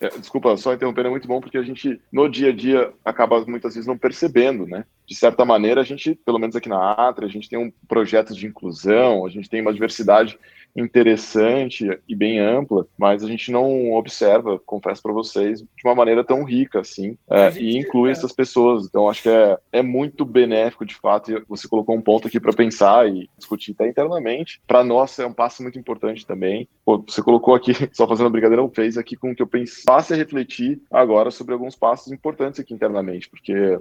é, 0.00 0.08
desculpa, 0.18 0.56
só 0.56 0.74
interrompendo, 0.74 1.08
é 1.08 1.10
muito 1.10 1.28
bom 1.28 1.40
porque 1.40 1.56
a 1.56 1.62
gente, 1.62 2.00
no 2.10 2.28
dia 2.28 2.50
a 2.50 2.52
dia, 2.52 2.92
acaba 3.04 3.44
muitas 3.46 3.74
vezes 3.74 3.86
não 3.86 3.96
percebendo, 3.96 4.66
né? 4.66 4.84
De 5.06 5.14
certa 5.14 5.44
maneira, 5.44 5.80
a 5.80 5.84
gente, 5.84 6.14
pelo 6.14 6.38
menos 6.38 6.56
aqui 6.56 6.68
na 6.68 6.92
Atra, 6.92 7.24
a 7.24 7.28
gente 7.28 7.48
tem 7.48 7.58
um 7.58 7.72
projeto 7.86 8.34
de 8.34 8.46
inclusão, 8.46 9.24
a 9.24 9.30
gente 9.30 9.48
tem 9.48 9.60
uma 9.60 9.72
diversidade 9.72 10.38
interessante 10.74 11.88
e 12.08 12.14
bem 12.14 12.38
ampla, 12.38 12.86
mas 12.98 13.22
a 13.22 13.28
gente 13.28 13.50
não 13.50 13.92
observa, 13.92 14.58
confesso 14.64 15.02
para 15.02 15.12
vocês, 15.12 15.60
de 15.60 15.84
uma 15.84 15.94
maneira 15.94 16.24
tão 16.24 16.44
rica 16.44 16.80
assim, 16.80 17.16
é, 17.30 17.52
e 17.58 17.76
inclui 17.78 18.08
é. 18.08 18.12
essas 18.12 18.32
pessoas. 18.32 18.86
Então, 18.86 19.08
acho 19.08 19.22
que 19.22 19.28
é, 19.28 19.58
é 19.72 19.82
muito 19.82 20.24
benéfico, 20.24 20.84
de 20.84 20.94
fato, 20.94 21.32
e 21.32 21.42
você 21.48 21.68
colocou 21.68 21.96
um 21.96 22.00
ponto 22.00 22.26
aqui 22.26 22.40
para 22.40 22.52
pensar 22.52 23.08
e 23.08 23.28
discutir 23.36 23.72
até 23.72 23.88
internamente. 23.88 24.60
Para 24.66 24.82
nós, 24.82 25.18
é 25.18 25.26
um 25.26 25.32
passo 25.32 25.62
muito 25.62 25.78
importante 25.78 26.26
também. 26.26 26.68
Pô, 26.84 27.02
você 27.06 27.22
colocou 27.22 27.54
aqui, 27.54 27.72
só 27.92 28.06
fazendo 28.06 28.30
brincadeira, 28.30 28.66
fez 28.74 28.96
aqui 28.96 29.16
com 29.16 29.34
que 29.34 29.42
eu 29.42 29.50
passe 29.84 30.12
a 30.12 30.16
refletir 30.16 30.80
agora 30.90 31.30
sobre 31.30 31.52
alguns 31.52 31.76
passos 31.76 32.12
importantes 32.12 32.60
aqui 32.60 32.72
internamente, 32.72 33.28
porque 33.28 33.78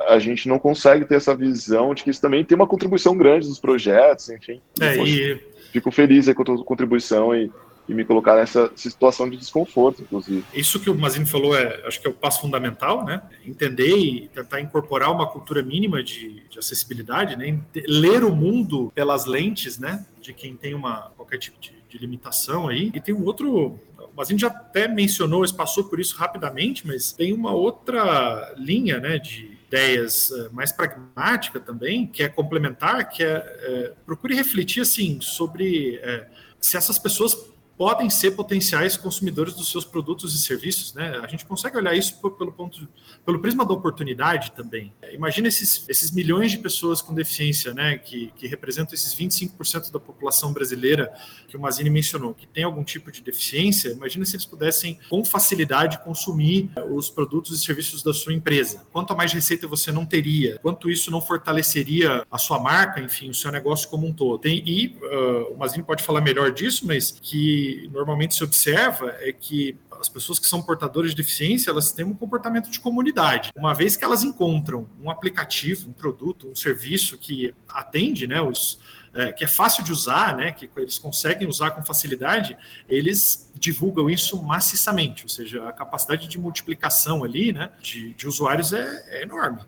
a 0.00 0.18
gente 0.18 0.48
não 0.48 0.58
consegue 0.58 1.04
ter 1.04 1.16
essa 1.16 1.34
visão 1.34 1.94
de 1.94 2.02
que 2.02 2.10
isso 2.10 2.20
também 2.20 2.44
tem 2.44 2.56
uma 2.56 2.66
contribuição 2.66 3.16
grande 3.16 3.46
dos 3.46 3.58
projetos, 3.58 4.28
enfim. 4.28 4.60
É, 4.80 4.96
e 4.96 5.40
fico 5.70 5.90
feliz 5.90 6.28
aí 6.28 6.34
com 6.34 6.42
a 6.42 6.44
tua 6.44 6.64
contribuição 6.64 7.34
e, 7.34 7.50
e 7.88 7.94
me 7.94 8.04
colocar 8.04 8.36
nessa 8.36 8.70
situação 8.76 9.28
de 9.28 9.36
desconforto, 9.36 10.02
inclusive. 10.02 10.44
Isso 10.54 10.78
que 10.80 10.90
o 10.90 10.94
Mazini 10.94 11.26
falou 11.26 11.56
é, 11.56 11.82
acho 11.86 12.00
que 12.00 12.06
é 12.06 12.10
o 12.10 12.14
passo 12.14 12.40
fundamental, 12.40 13.04
né? 13.04 13.22
Entender 13.44 13.96
e 13.96 14.28
tentar 14.28 14.60
incorporar 14.60 15.10
uma 15.10 15.26
cultura 15.26 15.62
mínima 15.62 16.02
de, 16.02 16.42
de 16.48 16.58
acessibilidade, 16.58 17.36
né? 17.36 17.58
Ler 17.86 18.24
o 18.24 18.34
mundo 18.34 18.92
pelas 18.94 19.26
lentes, 19.26 19.78
né? 19.78 20.04
De 20.20 20.32
quem 20.32 20.54
tem 20.54 20.74
uma 20.74 21.10
qualquer 21.16 21.38
tipo 21.38 21.60
de, 21.60 21.72
de 21.88 21.98
limitação 21.98 22.68
aí. 22.68 22.90
E 22.94 23.00
tem 23.00 23.14
um 23.14 23.24
outro 23.24 23.78
o 24.12 24.16
Mazini 24.16 24.40
já 24.40 24.48
até 24.48 24.88
mencionou, 24.88 25.44
passou 25.54 25.84
por 25.84 26.00
isso 26.00 26.16
rapidamente, 26.16 26.86
mas 26.86 27.12
tem 27.12 27.32
uma 27.32 27.52
outra 27.52 28.52
linha 28.56 28.98
né, 28.98 29.18
de, 29.18 29.49
ideias 29.70 30.32
eh, 30.32 30.48
mais 30.50 30.72
pragmática 30.72 31.60
também, 31.60 32.04
que 32.04 32.24
é 32.24 32.28
complementar, 32.28 33.08
que 33.08 33.22
é, 33.22 33.28
é 33.28 33.92
procure 34.04 34.34
refletir 34.34 34.82
assim 34.82 35.20
sobre 35.20 35.96
é, 36.02 36.28
se 36.60 36.76
essas 36.76 36.98
pessoas 36.98 37.34
podem 37.80 38.10
ser 38.10 38.32
potenciais 38.32 38.94
consumidores 38.94 39.54
dos 39.54 39.70
seus 39.70 39.86
produtos 39.86 40.34
e 40.34 40.38
serviços, 40.38 40.92
né? 40.92 41.18
A 41.22 41.26
gente 41.26 41.46
consegue 41.46 41.78
olhar 41.78 41.94
isso 41.94 42.20
pelo 42.36 42.52
ponto, 42.52 42.86
pelo 43.24 43.38
prisma 43.38 43.64
da 43.64 43.72
oportunidade 43.72 44.52
também. 44.52 44.92
Imagina 45.14 45.48
esses, 45.48 45.88
esses 45.88 46.10
milhões 46.10 46.50
de 46.50 46.58
pessoas 46.58 47.00
com 47.00 47.14
deficiência, 47.14 47.72
né? 47.72 47.96
Que, 47.96 48.34
que 48.36 48.46
representam 48.46 48.92
esses 48.92 49.14
25% 49.14 49.90
da 49.90 49.98
população 49.98 50.52
brasileira 50.52 51.10
que 51.48 51.56
o 51.56 51.60
Mazini 51.60 51.88
mencionou, 51.88 52.34
que 52.34 52.46
tem 52.46 52.64
algum 52.64 52.84
tipo 52.84 53.10
de 53.10 53.22
deficiência. 53.22 53.88
Imagina 53.92 54.26
se 54.26 54.36
eles 54.36 54.44
pudessem 54.44 54.98
com 55.08 55.24
facilidade 55.24 56.04
consumir 56.04 56.70
os 56.90 57.08
produtos 57.08 57.58
e 57.58 57.64
serviços 57.64 58.02
da 58.02 58.12
sua 58.12 58.34
empresa. 58.34 58.84
Quanto 58.92 59.16
mais 59.16 59.32
receita 59.32 59.66
você 59.66 59.90
não 59.90 60.04
teria? 60.04 60.58
Quanto 60.58 60.90
isso 60.90 61.10
não 61.10 61.22
fortaleceria 61.22 62.26
a 62.30 62.36
sua 62.36 62.58
marca, 62.58 63.00
enfim, 63.00 63.30
o 63.30 63.34
seu 63.34 63.50
negócio 63.50 63.88
como 63.88 64.06
um 64.06 64.12
todo? 64.12 64.38
Tem, 64.38 64.62
e 64.66 64.98
uh, 64.98 65.54
o 65.54 65.56
Mazini 65.56 65.82
pode 65.82 66.02
falar 66.02 66.20
melhor 66.20 66.52
disso, 66.52 66.86
mas 66.86 67.12
que 67.22 67.69
normalmente 67.92 68.34
se 68.34 68.44
observa 68.44 69.14
é 69.20 69.32
que 69.32 69.76
as 70.00 70.08
pessoas 70.08 70.38
que 70.38 70.46
são 70.46 70.62
portadoras 70.62 71.10
de 71.10 71.16
deficiência, 71.16 71.70
elas 71.70 71.92
têm 71.92 72.04
um 72.04 72.14
comportamento 72.14 72.70
de 72.70 72.80
comunidade. 72.80 73.50
Uma 73.54 73.74
vez 73.74 73.96
que 73.96 74.04
elas 74.04 74.24
encontram 74.24 74.88
um 75.02 75.10
aplicativo, 75.10 75.90
um 75.90 75.92
produto, 75.92 76.48
um 76.48 76.54
serviço 76.54 77.18
que 77.18 77.54
atende 77.68 78.26
né, 78.26 78.40
os, 78.40 78.78
é, 79.12 79.32
que 79.32 79.44
é 79.44 79.46
fácil 79.46 79.84
de 79.84 79.92
usar, 79.92 80.36
né, 80.36 80.52
que 80.52 80.70
eles 80.76 80.98
conseguem 80.98 81.46
usar 81.46 81.72
com 81.72 81.84
facilidade, 81.84 82.56
eles 82.88 83.50
divulgam 83.54 84.08
isso 84.08 84.42
maciçamente, 84.42 85.24
ou 85.24 85.28
seja, 85.28 85.68
a 85.68 85.72
capacidade 85.72 86.26
de 86.26 86.38
multiplicação 86.38 87.22
ali, 87.22 87.52
né, 87.52 87.70
de, 87.80 88.14
de 88.14 88.26
usuários 88.26 88.72
é, 88.72 89.04
é 89.08 89.22
enorme 89.22 89.60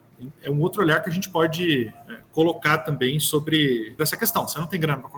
é 0.43 0.51
um 0.51 0.61
outro 0.61 0.83
olhar 0.83 1.03
que 1.03 1.09
a 1.09 1.13
gente 1.13 1.29
pode 1.29 1.89
é, 2.09 2.19
colocar 2.33 2.79
também 2.79 3.19
sobre 3.19 3.95
essa 3.99 4.17
questão. 4.17 4.47
Você 4.47 4.59
não 4.59 4.67
tem 4.67 4.81
grana 4.81 5.01
para 5.01 5.11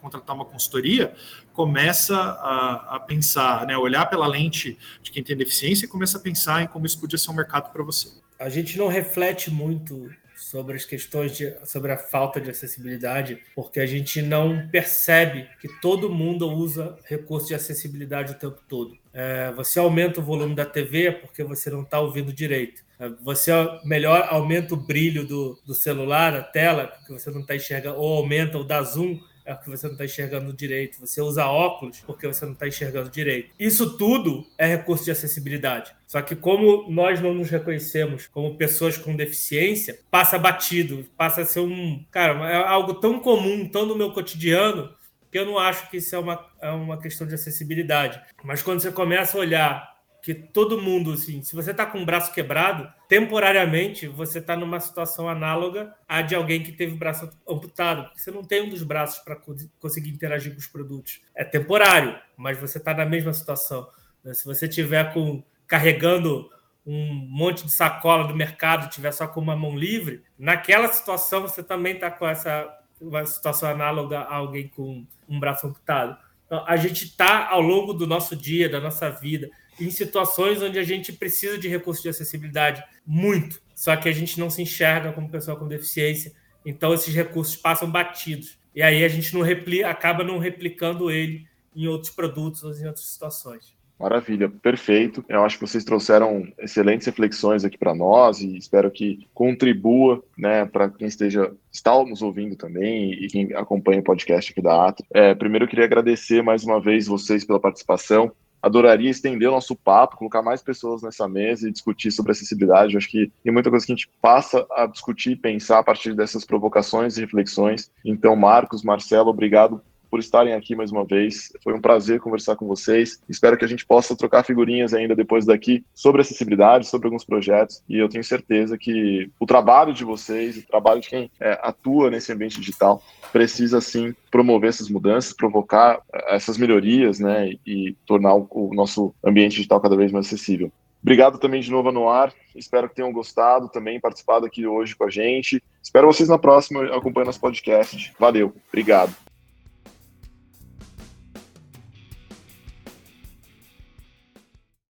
contratar 0.00 0.34
uma 0.34 0.44
consultoria, 0.44 1.14
começa 1.52 2.16
a, 2.16 2.96
a, 2.96 3.00
pensar, 3.00 3.66
né, 3.66 3.76
olhar 3.76 4.06
pela 4.06 4.26
lente 4.26 4.78
de 5.02 5.10
quem 5.10 5.22
tem 5.22 5.36
deficiência 5.36 5.86
e 5.86 5.88
começa 5.88 6.18
a 6.18 6.20
pensar 6.20 6.62
em 6.62 6.66
como 6.66 6.86
isso 6.86 6.98
podia 7.00 7.18
ser 7.18 7.30
um 7.30 7.34
mercado 7.34 7.72
para 7.72 7.82
você. 7.82 8.08
A 8.38 8.48
gente 8.48 8.78
não 8.78 8.88
reflete 8.88 9.50
muito 9.50 10.10
sobre 10.38 10.76
as 10.76 10.84
questões 10.84 11.36
de, 11.36 11.54
sobre 11.64 11.90
a 11.90 11.98
falta 11.98 12.40
de 12.40 12.48
acessibilidade, 12.48 13.42
porque 13.54 13.80
a 13.80 13.86
gente 13.86 14.22
não 14.22 14.68
percebe 14.68 15.48
que 15.60 15.68
todo 15.80 16.08
mundo 16.08 16.48
usa 16.48 16.96
recursos 17.04 17.48
de 17.48 17.54
acessibilidade 17.54 18.32
o 18.32 18.38
tempo 18.38 18.58
todo. 18.68 18.96
É, 19.12 19.50
você 19.52 19.80
aumenta 19.80 20.20
o 20.20 20.22
volume 20.22 20.54
da 20.54 20.64
TV 20.64 21.12
porque 21.12 21.42
você 21.42 21.68
não 21.70 21.82
está 21.82 21.98
ouvindo 21.98 22.32
direito. 22.32 22.87
Você 23.22 23.52
melhor 23.84 24.26
aumenta 24.30 24.74
o 24.74 24.76
brilho 24.76 25.24
do, 25.24 25.58
do 25.64 25.74
celular, 25.74 26.34
a 26.34 26.42
tela, 26.42 26.88
porque 26.88 27.12
você 27.12 27.30
não 27.30 27.40
está 27.40 27.54
enxergando, 27.54 27.98
ou 27.98 28.18
aumenta 28.18 28.58
o 28.58 28.64
da 28.64 28.82
zoom 28.82 29.20
é 29.48 29.54
porque 29.54 29.70
você 29.70 29.86
não 29.86 29.94
está 29.94 30.04
enxergando 30.04 30.52
direito. 30.52 31.00
Você 31.00 31.22
usa 31.22 31.46
óculos 31.46 32.02
porque 32.06 32.26
você 32.26 32.44
não 32.44 32.52
está 32.52 32.68
enxergando 32.68 33.08
direito. 33.08 33.50
Isso 33.58 33.96
tudo 33.96 34.46
é 34.58 34.66
recurso 34.66 35.06
de 35.06 35.10
acessibilidade. 35.10 35.90
Só 36.06 36.20
que 36.20 36.36
como 36.36 36.90
nós 36.90 37.18
não 37.22 37.32
nos 37.32 37.48
reconhecemos 37.48 38.26
como 38.26 38.56
pessoas 38.56 38.98
com 38.98 39.16
deficiência, 39.16 40.00
passa 40.10 40.38
batido, 40.38 41.06
passa 41.16 41.40
a 41.40 41.46
ser 41.46 41.60
um, 41.60 42.04
cara, 42.10 42.46
é 42.46 42.56
algo 42.56 42.94
tão 42.94 43.18
comum, 43.18 43.66
tão 43.66 43.86
no 43.86 43.96
meu 43.96 44.12
cotidiano, 44.12 44.92
que 45.32 45.38
eu 45.38 45.46
não 45.46 45.58
acho 45.58 45.88
que 45.90 45.96
isso 45.96 46.14
é 46.14 46.18
uma, 46.18 46.46
é 46.60 46.70
uma 46.70 46.98
questão 47.00 47.26
de 47.26 47.34
acessibilidade. 47.34 48.20
Mas 48.44 48.60
quando 48.60 48.80
você 48.80 48.92
começa 48.92 49.38
a 49.38 49.40
olhar 49.40 49.87
que 50.22 50.34
todo 50.34 50.80
mundo, 50.80 51.12
assim, 51.12 51.42
se 51.42 51.54
você 51.54 51.70
está 51.70 51.86
com 51.86 52.02
o 52.02 52.06
braço 52.06 52.32
quebrado, 52.32 52.92
temporariamente 53.08 54.06
você 54.06 54.38
está 54.38 54.56
numa 54.56 54.80
situação 54.80 55.28
análoga 55.28 55.94
à 56.08 56.22
de 56.22 56.34
alguém 56.34 56.62
que 56.62 56.72
teve 56.72 56.94
o 56.94 56.98
braço 56.98 57.30
amputado, 57.48 58.10
você 58.14 58.30
não 58.30 58.42
tem 58.42 58.62
um 58.62 58.68
dos 58.68 58.82
braços 58.82 59.20
para 59.20 59.36
conseguir 59.80 60.10
interagir 60.10 60.52
com 60.52 60.58
os 60.58 60.66
produtos. 60.66 61.20
É 61.34 61.44
temporário, 61.44 62.18
mas 62.36 62.58
você 62.58 62.78
está 62.78 62.92
na 62.92 63.06
mesma 63.06 63.32
situação. 63.32 63.88
Né? 64.24 64.34
Se 64.34 64.44
você 64.44 64.68
tiver 64.68 65.12
com 65.12 65.42
carregando 65.66 66.50
um 66.84 67.14
monte 67.14 67.64
de 67.64 67.72
sacola 67.72 68.26
do 68.26 68.34
mercado, 68.34 68.90
tiver 68.90 69.12
só 69.12 69.26
com 69.26 69.40
uma 69.40 69.54
mão 69.54 69.76
livre, 69.76 70.24
naquela 70.38 70.88
situação 70.88 71.42
você 71.42 71.62
também 71.62 71.94
está 71.94 72.10
com 72.10 72.26
essa 72.26 72.74
uma 73.00 73.24
situação 73.24 73.68
análoga 73.68 74.20
a 74.20 74.34
alguém 74.34 74.68
com 74.68 75.06
um 75.28 75.38
braço 75.38 75.66
amputado. 75.66 76.16
Então, 76.46 76.64
a 76.66 76.76
gente 76.76 77.04
está 77.04 77.48
ao 77.48 77.60
longo 77.60 77.92
do 77.92 78.06
nosso 78.06 78.34
dia, 78.34 78.68
da 78.68 78.80
nossa 78.80 79.10
vida, 79.10 79.50
em 79.80 79.90
situações 79.90 80.62
onde 80.62 80.78
a 80.78 80.82
gente 80.82 81.12
precisa 81.12 81.58
de 81.58 81.68
recursos 81.68 82.02
de 82.02 82.08
acessibilidade 82.08 82.82
muito, 83.06 83.60
só 83.74 83.96
que 83.96 84.08
a 84.08 84.12
gente 84.12 84.38
não 84.38 84.50
se 84.50 84.62
enxerga 84.62 85.12
como 85.12 85.28
pessoa 85.28 85.56
com 85.56 85.68
deficiência, 85.68 86.32
então 86.64 86.92
esses 86.92 87.14
recursos 87.14 87.56
passam 87.56 87.90
batidos. 87.90 88.58
E 88.74 88.82
aí 88.82 89.04
a 89.04 89.08
gente 89.08 89.34
não 89.34 89.42
replica, 89.42 89.88
acaba 89.88 90.22
não 90.22 90.38
replicando 90.38 91.10
ele 91.10 91.46
em 91.74 91.86
outros 91.86 92.12
produtos 92.12 92.62
ou 92.62 92.72
em 92.72 92.86
outras 92.86 93.06
situações. 93.06 93.76
Maravilha, 93.98 94.48
perfeito. 94.48 95.24
Eu 95.28 95.44
acho 95.44 95.58
que 95.58 95.66
vocês 95.66 95.82
trouxeram 95.82 96.46
excelentes 96.56 97.04
reflexões 97.06 97.64
aqui 97.64 97.76
para 97.76 97.94
nós 97.94 98.40
e 98.40 98.56
espero 98.56 98.90
que 98.92 99.26
contribua, 99.34 100.22
né, 100.36 100.64
para 100.66 100.88
quem 100.88 101.08
esteja 101.08 101.52
está 101.72 101.92
nos 102.04 102.22
ouvindo 102.22 102.54
também 102.54 103.12
e 103.12 103.26
quem 103.26 103.52
acompanha 103.54 104.00
o 104.00 104.04
podcast 104.04 104.52
aqui 104.52 104.62
da 104.62 104.88
Ato. 104.88 105.04
É, 105.12 105.34
primeiro 105.34 105.64
eu 105.64 105.68
queria 105.68 105.84
agradecer 105.84 106.42
mais 106.42 106.62
uma 106.62 106.80
vez 106.80 107.08
vocês 107.08 107.44
pela 107.44 107.58
participação 107.58 108.30
adoraria 108.62 109.10
estender 109.10 109.48
o 109.48 109.52
nosso 109.52 109.76
papo, 109.76 110.16
colocar 110.16 110.42
mais 110.42 110.62
pessoas 110.62 111.02
nessa 111.02 111.28
mesa 111.28 111.68
e 111.68 111.72
discutir 111.72 112.10
sobre 112.10 112.32
acessibilidade. 112.32 112.94
Eu 112.94 112.98
acho 112.98 113.08
que 113.08 113.30
tem 113.42 113.52
muita 113.52 113.70
coisa 113.70 113.84
que 113.86 113.92
a 113.92 113.96
gente 113.96 114.10
passa 114.20 114.66
a 114.72 114.86
discutir 114.86 115.32
e 115.32 115.36
pensar 115.36 115.78
a 115.78 115.84
partir 115.84 116.14
dessas 116.14 116.44
provocações 116.44 117.16
e 117.16 117.20
reflexões. 117.20 117.90
Então, 118.04 118.34
Marcos, 118.36 118.82
Marcelo, 118.82 119.30
obrigado 119.30 119.82
por 120.10 120.20
estarem 120.20 120.54
aqui 120.54 120.74
mais 120.74 120.90
uma 120.90 121.04
vez. 121.04 121.52
Foi 121.62 121.74
um 121.74 121.80
prazer 121.80 122.20
conversar 122.20 122.56
com 122.56 122.66
vocês. 122.66 123.20
Espero 123.28 123.56
que 123.56 123.64
a 123.64 123.68
gente 123.68 123.86
possa 123.86 124.16
trocar 124.16 124.44
figurinhas 124.44 124.94
ainda 124.94 125.14
depois 125.14 125.44
daqui 125.44 125.84
sobre 125.94 126.20
acessibilidade, 126.20 126.86
sobre 126.86 127.06
alguns 127.06 127.24
projetos. 127.24 127.82
E 127.88 127.98
eu 127.98 128.08
tenho 128.08 128.24
certeza 128.24 128.76
que 128.78 129.30
o 129.38 129.46
trabalho 129.46 129.92
de 129.92 130.04
vocês, 130.04 130.56
o 130.56 130.66
trabalho 130.66 131.00
de 131.00 131.08
quem 131.08 131.30
é, 131.40 131.58
atua 131.62 132.10
nesse 132.10 132.32
ambiente 132.32 132.60
digital, 132.60 133.02
precisa 133.32 133.80
sim 133.80 134.14
promover 134.30 134.70
essas 134.70 134.88
mudanças, 134.88 135.32
provocar 135.32 136.00
é, 136.12 136.36
essas 136.36 136.58
melhorias, 136.58 137.18
né, 137.18 137.52
e 137.66 137.96
tornar 138.06 138.34
o, 138.34 138.48
o 138.50 138.74
nosso 138.74 139.14
ambiente 139.24 139.56
digital 139.56 139.80
cada 139.80 139.96
vez 139.96 140.12
mais 140.12 140.26
acessível. 140.26 140.70
Obrigado 141.02 141.38
também 141.38 141.60
de 141.60 141.70
novo 141.70 141.92
no 141.92 142.08
ar. 142.08 142.32
Espero 142.54 142.88
que 142.88 142.96
tenham 142.96 143.12
gostado 143.12 143.68
também, 143.68 144.00
participado 144.00 144.44
aqui 144.44 144.66
hoje 144.66 144.96
com 144.96 145.04
a 145.04 145.10
gente. 145.10 145.62
Espero 145.82 146.06
vocês 146.08 146.28
na 146.28 146.38
próxima 146.38 146.84
acompanhando 146.96 147.26
nosso 147.26 147.40
podcast. 147.40 148.12
Valeu, 148.18 148.52
obrigado. 148.68 149.27